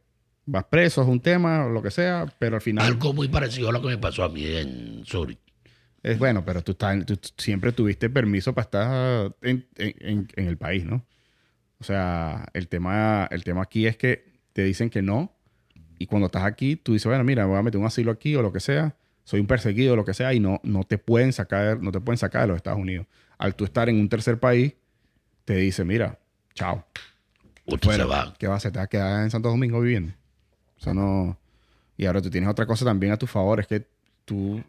[0.46, 3.68] Vas preso, es un tema, o lo que sea, pero al final, Algo muy parecido
[3.68, 5.40] a lo que me pasó a mí en Zurich.
[6.02, 10.56] Es bueno, pero tú, estás, tú siempre tuviste permiso para estar en, en- en el
[10.56, 11.04] país, ¿no?
[11.80, 15.35] O sea, el tema, el tema aquí es que te dicen que no.
[15.98, 18.42] Y cuando estás aquí, tú dices, bueno, mira, voy a meter un asilo aquí o
[18.42, 18.94] lo que sea.
[19.24, 20.32] Soy un perseguido o lo que sea.
[20.34, 23.06] Y no, no te pueden sacar, no te pueden sacar de los Estados Unidos.
[23.38, 24.74] Al tú estar en un tercer país,
[25.44, 26.18] te dice, mira,
[26.54, 26.84] chao.
[27.66, 28.04] Usted Fuera.
[28.04, 28.34] se va.
[28.38, 28.72] ¿Qué vas a hacer?
[28.72, 30.12] ¿Te vas a quedar en Santo Domingo viviendo?
[30.78, 31.38] O sea, no...
[31.96, 33.58] Y ahora tú tienes otra cosa también a tu favor.
[33.58, 33.86] Es que
[34.26, 34.62] tú,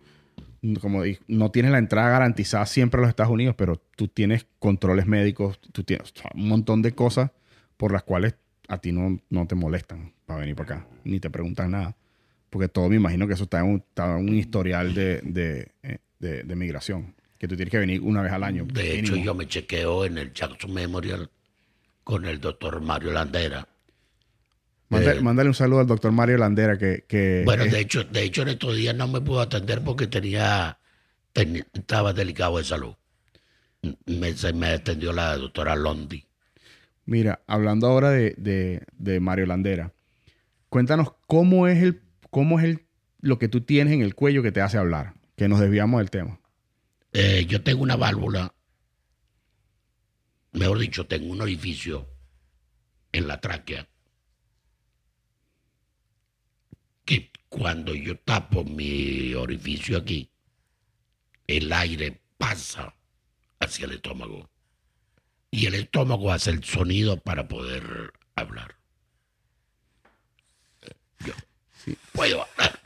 [0.82, 4.48] como di- no tienes la entrada garantizada siempre a los Estados Unidos, pero tú tienes
[4.60, 7.32] controles médicos, tú tienes un montón de cosas
[7.76, 8.36] por las cuales
[8.68, 11.96] a ti no, no te molestan para venir para acá, ni te preguntan nada.
[12.50, 15.72] Porque todo me imagino que eso está en un, está en un historial de, de,
[15.84, 18.66] eh, de- de migración, que tú tienes que venir una vez al año.
[18.66, 21.30] De hecho, yo me chequeo en el Jackson Memorial
[22.04, 23.68] con el doctor Mario Landera.
[24.90, 28.24] Eh, mándale un saludo al doctor Mario Landera, que, que Bueno, es- de hecho, de
[28.24, 30.80] hecho en estos días no me pudo atender porque tenía,
[31.34, 32.96] estaba delicado de salud.
[34.06, 36.24] Me, se me atendió la doctora Londi.
[37.08, 38.36] Mira, hablando ahora de,
[38.98, 39.94] de- Mario Landera,
[40.70, 42.86] cuéntanos cómo es el, cómo es el,
[43.22, 46.10] lo que tú tienes en el cuello que te hace hablar, que nos desviamos del
[46.12, 46.42] tema.
[47.14, 48.54] Eh, yo tengo una válvula,
[50.52, 52.10] mejor dicho, tengo un orificio
[53.14, 53.88] en la tráquea
[57.06, 60.30] que cuando yo tapo mi orificio aquí,
[61.48, 62.94] el aire pasa
[63.62, 64.50] hacia el estómago
[65.52, 68.76] y el estómago hace el sonido para poder hablar.
[71.20, 71.34] Yo
[71.84, 71.98] Sí.
[72.14, 72.80] puedo hablar.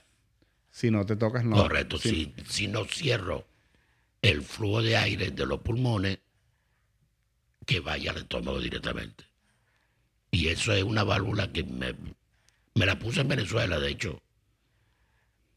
[0.69, 1.55] Si no te tocas, no.
[1.57, 2.33] Correcto, Sí.
[2.37, 3.47] si, si no cierro
[4.21, 6.19] el flujo de aire de los pulmones,
[7.65, 9.25] que vaya al estómago directamente.
[10.31, 11.93] Y eso es una válvula que me,
[12.75, 14.21] me la puse en Venezuela, de hecho.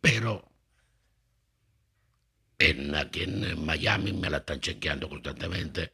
[0.01, 0.47] Pero
[2.59, 5.93] en, aquí en Miami me la están chequeando constantemente,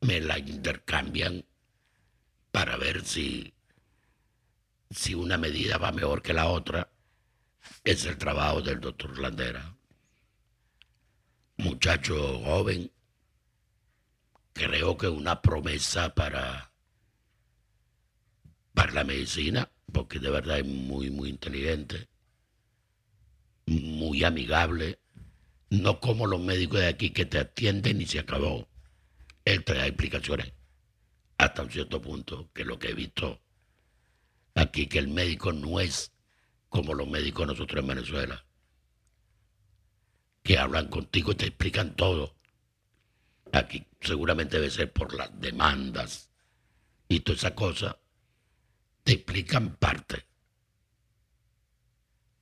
[0.00, 1.44] me la intercambian
[2.50, 3.54] para ver si,
[4.90, 6.90] si una medida va mejor que la otra
[7.84, 9.76] es el trabajo del doctor Landera.
[11.58, 12.90] Muchacho joven,
[14.52, 16.72] creo que una promesa para,
[18.72, 22.08] para la medicina, porque de verdad es muy, muy inteligente,
[23.66, 24.98] muy amigable,
[25.68, 28.69] no como los médicos de aquí que te atienden y se acabó.
[29.44, 30.52] Él da explicaciones
[31.38, 33.40] hasta un cierto punto, que lo que he visto
[34.54, 36.12] aquí, que el médico no es
[36.68, 38.44] como los médicos nosotros en Venezuela,
[40.42, 42.34] que hablan contigo y te explican todo.
[43.52, 46.30] Aquí seguramente debe ser por las demandas
[47.08, 47.98] y toda esa cosa,
[49.02, 50.26] te explican parte.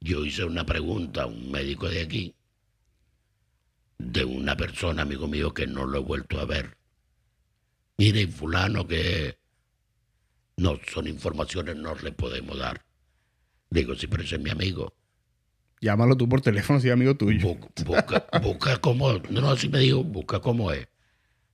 [0.01, 2.34] Yo hice una pregunta a un médico de aquí,
[3.99, 6.78] de una persona, amigo mío, que no lo he vuelto a ver.
[7.99, 9.36] Mire, fulano, que
[10.57, 12.84] no son informaciones, no le podemos dar.
[13.70, 14.94] Digo, sí, pero ese es mi amigo.
[15.80, 17.40] Llámalo tú por teléfono si es amigo tuyo.
[17.40, 20.86] Bu- busca, busca cómo, no, no, así me dijo, busca cómo es.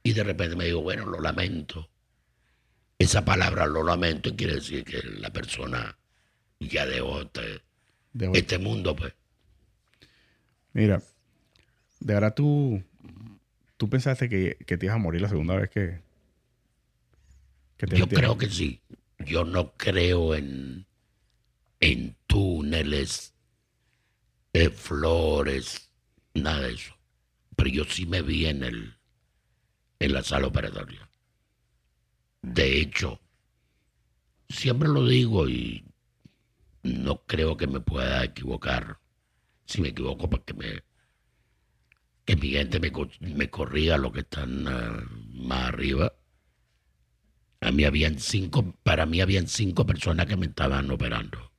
[0.03, 1.89] Y de repente me dijo, bueno, lo lamento.
[2.99, 5.99] Esa palabra, lo lamento, quiere decir que la persona
[6.61, 7.63] ya dejó este,
[8.13, 9.13] De- este mundo, pues.
[10.73, 11.03] Mira,
[12.01, 12.83] de verdad tú,
[13.77, 16.01] tú pensaste que, que te ibas a morir la segunda vez que,
[17.87, 18.81] que te Yo creo que sí.
[19.19, 20.87] Yo no creo en,
[21.81, 23.35] en túneles,
[24.53, 25.91] eh, flores,
[26.35, 26.95] nada de eso.
[27.57, 28.95] Pero yo sí me vi en el
[30.01, 31.09] en la sala operatoria.
[32.43, 33.21] De hecho,
[34.49, 35.85] siempre lo digo y
[36.83, 38.99] no creo que me pueda equivocar.
[39.65, 40.83] Si me equivoco, para que me
[42.25, 46.15] que mi gente me, me corrija lo que están ah, más arriba.
[47.65, 51.51] A mí habían cinco, para mí habían cinco personas que me estaban operando.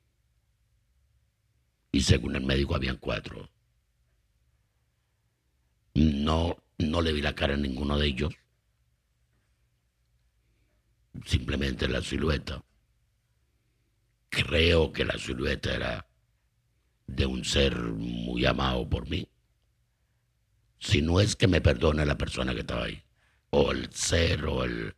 [1.90, 3.50] Y según el médico habían cuatro.
[5.94, 8.34] No, no le vi la cara a ninguno de ellos.
[11.24, 12.62] Simplemente la silueta.
[14.28, 16.06] Creo que la silueta era
[17.08, 19.28] de un ser muy amado por mí.
[20.78, 23.02] Si no es que me perdone la persona que estaba ahí.
[23.50, 24.94] O el ser o el,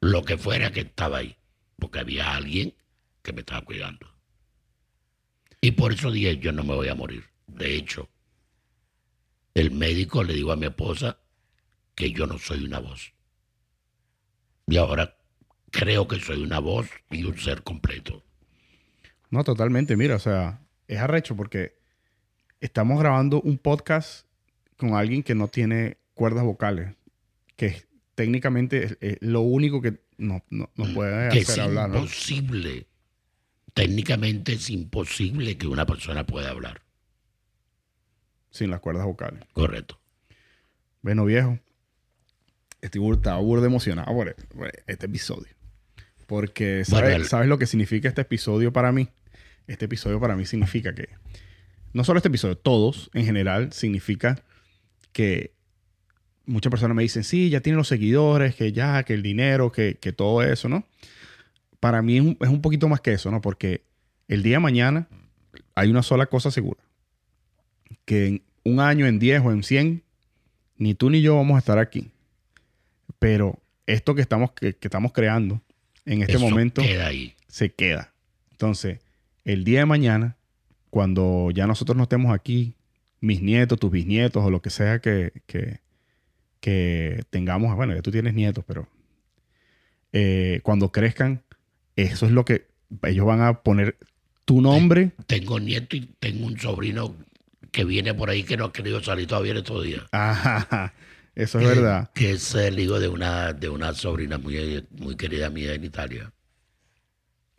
[0.00, 1.36] lo que fuera que estaba ahí,
[1.78, 2.74] porque había alguien
[3.22, 4.06] que me estaba cuidando.
[5.60, 7.24] Y por eso dije, yo no me voy a morir.
[7.46, 8.08] De hecho,
[9.54, 11.18] el médico le dijo a mi esposa
[11.94, 13.12] que yo no soy una voz.
[14.66, 15.16] Y ahora
[15.70, 18.24] creo que soy una voz y un ser completo.
[19.28, 19.96] No, totalmente.
[19.96, 21.78] Mira, o sea, es arrecho porque
[22.60, 24.26] estamos grabando un podcast
[24.76, 26.96] con alguien que no tiene cuerdas vocales,
[27.56, 27.89] que
[28.20, 31.96] técnicamente es, es lo único que nos, no, nos puede hacer es hablar, ¿no?
[32.00, 32.86] imposible.
[33.72, 36.82] Técnicamente es imposible que una persona pueda hablar.
[38.50, 39.40] Sin las cuerdas vocales.
[39.54, 39.98] Correcto.
[41.00, 41.58] Bueno, viejo.
[42.82, 45.48] Estoy bur- estaba burda emocionado por, por este episodio.
[46.26, 49.08] Porque, ¿sabes, Bueno, el- ¿sabes lo que significa este episodio para mí?
[49.66, 51.08] Este episodio para mí significa que,
[51.94, 54.42] no solo este episodio, todos en general, significa
[55.12, 55.54] que
[56.50, 59.96] muchas personas me dicen, sí, ya tiene los seguidores, que ya, que el dinero, que,
[60.00, 60.84] que todo eso, ¿no?
[61.78, 63.40] Para mí es un, es un poquito más que eso, ¿no?
[63.40, 63.84] Porque
[64.28, 65.08] el día de mañana
[65.74, 66.80] hay una sola cosa segura.
[68.04, 70.02] Que en un año, en 10 o en 100,
[70.76, 72.10] ni tú ni yo vamos a estar aquí.
[73.18, 75.60] Pero esto que estamos, que, que estamos creando
[76.04, 77.34] en este Eso momento queda ahí.
[77.48, 78.12] se queda.
[78.50, 78.98] Entonces,
[79.44, 80.36] el día de mañana,
[80.90, 82.74] cuando ya nosotros no estemos aquí,
[83.20, 85.80] mis nietos, tus bisnietos o lo que sea que, que,
[86.60, 88.86] que tengamos, bueno, ya tú tienes nietos, pero
[90.12, 91.42] eh, cuando crezcan,
[91.96, 92.66] eso es lo que
[93.02, 93.96] ellos van a poner
[94.44, 95.12] tu nombre.
[95.26, 97.14] Tengo nieto y tengo un sobrino
[97.70, 100.02] que viene por ahí que no ha querido salir todavía en estos días.
[100.12, 100.92] Ajá,
[101.34, 102.10] eso es que- verdad.
[102.14, 106.32] Que es el hijo de una, de una sobrina muy, muy querida mía en Italia.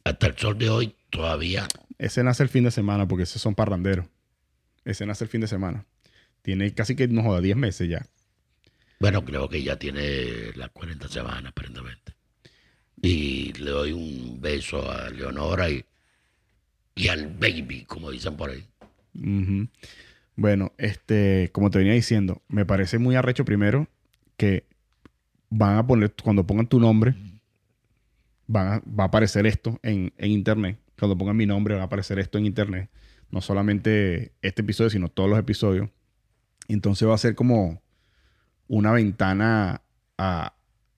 [0.03, 1.67] Hasta el sol de hoy todavía
[1.99, 4.07] Ese nace el fin de semana porque esos son parranderos.
[4.83, 5.85] Ese nace el fin de semana.
[6.41, 8.05] Tiene casi que, no joda, 10 meses ya.
[9.01, 12.13] Bueno, creo que ya tiene las 40 semanas, aparentemente.
[13.01, 15.83] Y le doy un beso a Leonora y,
[16.93, 18.63] y al baby, como dicen por ahí.
[19.15, 19.67] Ujú.
[20.35, 23.87] Bueno, este, como te venía diciendo, me parece muy arrecho primero
[24.37, 24.67] que
[25.49, 27.15] van a poner, cuando pongan tu nombre,
[28.45, 30.77] van va a aparecer esto en, en internet.
[30.99, 32.87] Cuando pongan mi nombre, va a aparecer esto en internet.
[33.31, 35.89] No solamente este episodio, sino todos los episodios.
[36.67, 37.81] Entonces va a ser como
[38.71, 39.81] una ventana
[40.17, 40.53] a-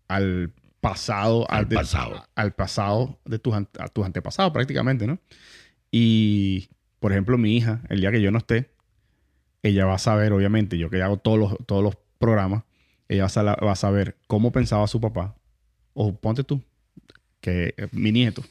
[0.07, 2.23] al pasado, Al de- pasado.
[2.35, 5.17] al pasado de tus, ante- a tus antepasados prácticamente, ¿no?
[5.89, 6.69] Y,
[6.99, 8.69] por ejemplo, mi hija, el día que yo no esté,
[9.63, 12.63] ella va a saber, obviamente, yo que hago todos los, todos los programas,
[13.07, 15.35] ella va a, saber cómo pensaba su papá.
[15.95, 16.61] O ponte tú,
[17.41, 18.43] que eh, mi nieto,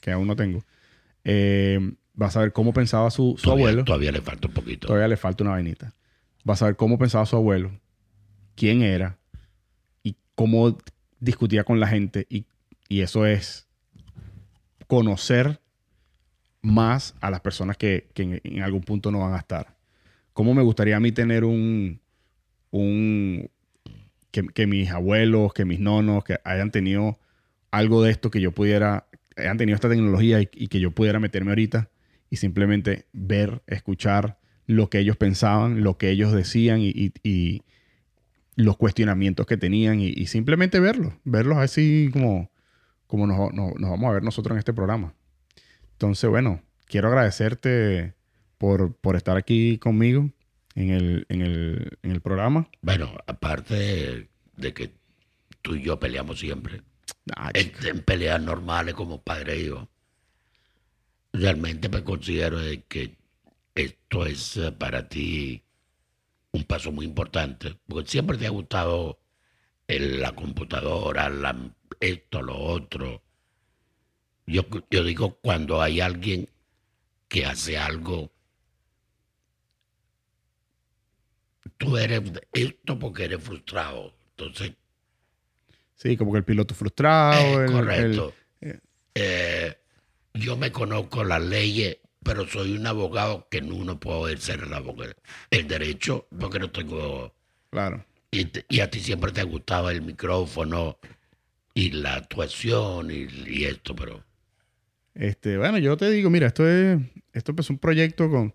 [0.00, 0.64] que aún no tengo,
[1.24, 1.78] eh,
[2.20, 3.84] va a saber cómo pensaba su, su Todavía, abuelo.
[3.84, 4.86] todavía le falta un poquito.
[4.88, 5.92] Todavía le falta una vainita.
[6.48, 7.70] Va a saber cómo pensaba su abuelo,
[8.54, 9.18] quién era
[10.02, 10.78] y cómo
[11.20, 12.26] discutía con la gente.
[12.28, 12.46] Y,
[12.88, 13.66] y eso es
[14.86, 15.60] conocer
[16.62, 19.74] más a las personas que, que en, algún punto no van a estar.
[20.32, 22.00] ¿Cómo me gustaría a mí tener un...
[22.70, 23.50] un
[24.30, 27.20] que, mis abuelos, que mis nonos, que hayan tenido
[27.70, 31.52] algo de esto que yo pudiera, hayan tenido esta tecnología y, que yo pudiera meterme
[31.52, 31.88] ahorita
[32.30, 37.12] y simplemente ver, escuchar lo que ellos pensaban, lo que ellos decían y
[38.56, 42.50] los cuestionamientos que tenían y, y simplemente verlos, verlos así como,
[43.06, 45.14] como nos, nos- nos vamos a ver nosotros en este programa.
[45.92, 48.14] Entonces, bueno, quiero agradecerte
[48.58, 50.30] por, por estar aquí conmigo
[50.74, 52.68] en el, en el, en el programa.
[52.82, 54.92] Bueno, aparte de, que
[55.62, 56.82] tú y yo peleamos siempre,
[57.36, 59.88] Ah, en, peleas normales como padre e hijo,
[61.32, 63.16] realmente me considero de que
[63.74, 65.62] esto es eh, para ti
[66.54, 69.18] un paso muy importante, porque siempre te ha gustado
[69.88, 73.22] el- la computadora, la- esto, lo otro.
[74.46, 76.48] Yo, yo digo, cuando hay alguien
[77.28, 78.30] que hace algo,
[81.76, 82.22] tú eres
[82.52, 84.14] esto porque eres frustrado.
[84.36, 84.72] Entonces,
[85.96, 87.62] Sí, como que el piloto frustrado.
[87.62, 88.34] eh, el- el- correcto.
[88.60, 88.80] eh.
[89.14, 89.78] Eh,
[90.34, 94.72] yo me conozco las leyes, pero soy un abogado que no, no puedo ejercer el,
[94.74, 95.14] abogado-
[95.50, 97.34] el derecho porque no tengo...
[97.70, 98.04] claro.
[98.32, 100.98] Y, a ti siempre te gustaba el micrófono
[101.74, 104.24] y la actuación y, y esto, pero
[105.14, 106.98] Este, bueno, yo te digo, mira, esto es,
[107.32, 108.54] esto es un proyecto con,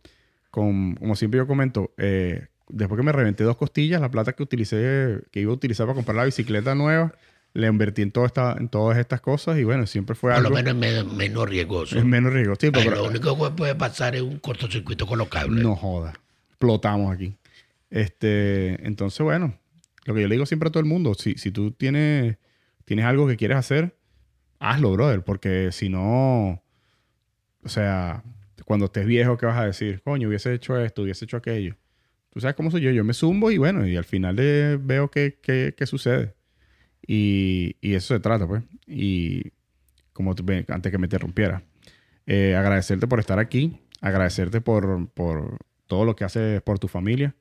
[0.52, 4.44] con, como siempre yo comento, eh, después que me reventé dos costillas, la plata que
[4.44, 7.14] utilicé, que iba a utilizar para comprar la bicicleta nueva,
[7.54, 10.48] la invertí en, toda esta, en todas estas cosas y bueno, siempre fue por lo
[10.50, 11.98] algo menos es me- menos riesgoso.
[11.98, 12.56] es menos riesgo.
[12.60, 15.64] Sí, pero- lo único que puede pasar es un cortocircuito con los cables.
[15.64, 16.14] no joda,
[16.50, 17.36] explotamos aquí.
[17.90, 19.58] Este, entonces, bueno,
[20.06, 22.38] lo que yo le digo siempre a todo el mundo, si, si tú tienes,
[22.86, 23.96] tienes algo que quieres hacer,
[24.60, 26.62] hazlo, brother, porque si no,
[27.64, 28.24] o sea,
[28.66, 30.02] cuando estés viejo, ¿qué vas a decir?
[30.04, 31.76] Coño, hubiese hecho esto, hubiese hecho aquello.
[32.30, 35.10] Tú sabes cómo soy yo, yo me zumbo y bueno, y al final de- veo
[35.10, 36.36] qué, qué- qué sucede.
[37.12, 38.64] Y, y eso se trata, pues.
[38.86, 39.52] Y
[40.14, 40.36] como
[40.68, 41.64] antes que me interrumpiera,
[42.28, 45.58] eh, agradecerte por estar aquí, agradecerte por, por
[45.88, 47.36] todo lo que haces por tu familia.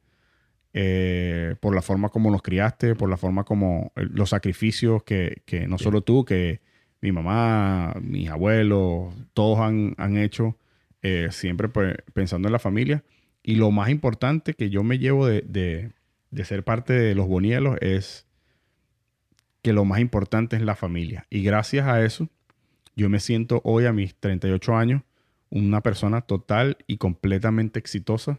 [0.74, 5.66] eh, por la forma como nos criaste, por la forma como los sacrificios que, que
[5.69, 6.61] no solo tú, que
[7.01, 10.57] mi mamá, mis abuelos, todos han, han hecho,
[11.03, 13.05] eh, siempre pues, pensando en la familia.
[13.43, 15.93] Y lo más importante que yo me llevo de, de-
[16.31, 18.27] de ser parte de los Bonielos es
[19.62, 21.26] que lo más importante es la familia.
[21.30, 22.28] Y gracias a eso,
[22.97, 25.02] yo me siento hoy a mis 38 años
[25.51, 28.39] una persona total y completamente exitosa,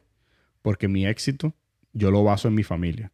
[0.62, 1.54] porque mi éxito
[1.94, 3.12] yo lo baso en mi familia.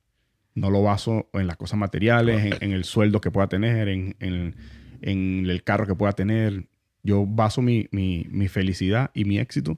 [0.54, 4.56] No lo baso en las cosas materiales, en, el sueldo que pueda tener, en,
[5.02, 6.68] el carro que pueda tener.
[7.04, 9.78] Yo baso mi, mi- mi felicidad y mi éxito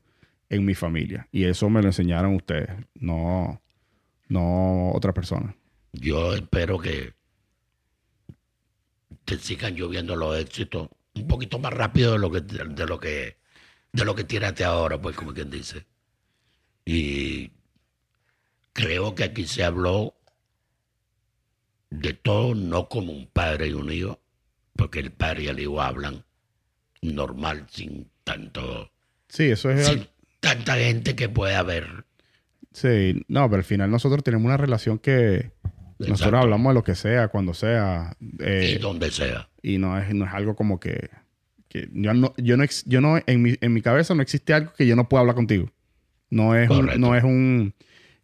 [0.49, 1.27] en mi familia.
[1.31, 3.61] Y eso me lo enseñaron ustedes, no,
[4.29, 5.55] no otra persona.
[5.93, 7.13] Yo espero que
[9.27, 13.37] te sigan lloviendo los éxitos un poquito más rápido de lo que de lo que
[13.91, 15.85] de lo que ahora, pues como quien dice.
[16.85, 17.51] Y
[18.71, 20.15] creo que aquí se habló
[21.89, 24.21] de todo no como un padre y un hijo,
[24.77, 26.23] porque el padre y el hijo hablan
[27.01, 28.91] normal sin tanto
[29.27, 29.87] Sí, eso es...
[29.87, 30.07] sin
[30.39, 32.05] tanta gente que puede haber.
[32.71, 35.51] Sí, no, pero al final nosotros tenemos una relación que
[35.99, 38.15] nosotros hablamos de lo que sea, cuando sea.
[38.39, 39.49] eh, y donde sea.
[39.61, 41.09] y no es, no es algo como que,
[41.69, 44.71] que yo no, yo no, yo no en, mi, en mi cabeza no existe algo
[44.73, 45.69] que yo no pueda hablar contigo.
[46.29, 47.73] No es, un, no es un,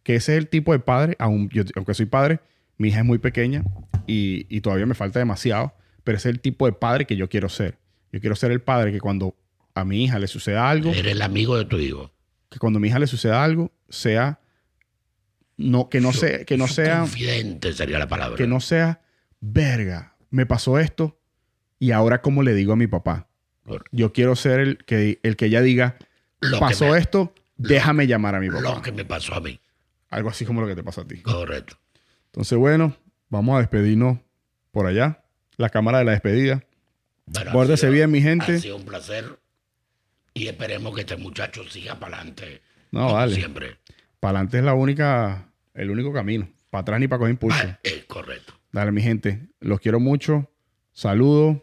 [0.02, 1.16] que ese es el tipo de padre,
[1.50, 2.40] yo- aunque soy padre,
[2.76, 3.64] mi hija es muy pequeña
[4.06, 5.72] y, y todavía me falta demasiado,
[6.04, 7.78] pero ese es el tipo de padre que yo quiero ser.
[8.12, 9.34] Yo quiero ser el padre que cuando
[9.74, 12.12] a mi hija le suceda algo, Eres el amigo de tu hijo.
[12.50, 14.38] que cuando a mi hija le suceda algo, sea,
[15.56, 18.36] no, que no, sea, que no sea, Confidente sería la palabra.
[18.36, 19.00] que no sea,
[19.40, 21.18] verga, me pasó esto
[21.78, 23.28] y ahora cómo le digo a mi papá.
[23.64, 23.88] Correcto.
[23.92, 25.96] Yo quiero ser el que, el que ella diga,
[26.40, 28.82] Lo pasó me- esto, déjame llamar a mi Lo papá.
[28.82, 29.58] que me pasó a mí.
[30.10, 31.20] Algo así como lo que te pasó a ti.
[31.22, 31.76] Correcto.
[32.26, 32.96] Entonces, bueno,
[33.30, 34.18] vamos a despedirnos
[34.70, 35.22] por allá.
[35.56, 36.62] La cámara de la despedida.
[37.52, 38.54] Bueno, sido- bien, mi gente.
[38.56, 39.38] Ha sido un placer.
[40.34, 42.60] Y esperemos que este muchacho siga para adelante.
[42.90, 43.34] No, como vale.
[43.34, 43.78] Siempre.
[44.24, 46.48] Para adelante es la única, el único camino.
[46.70, 47.58] Para atrás ni para coger impulso.
[47.62, 48.54] Ah, es correcto.
[48.72, 49.50] Dale, mi gente.
[49.60, 50.50] Los quiero mucho.
[50.94, 51.58] Saludos.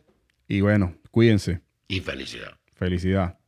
[0.48, 1.62] Y bueno, cuídense.
[1.88, 2.60] Y felicidad.
[2.76, 3.40] Felicidad.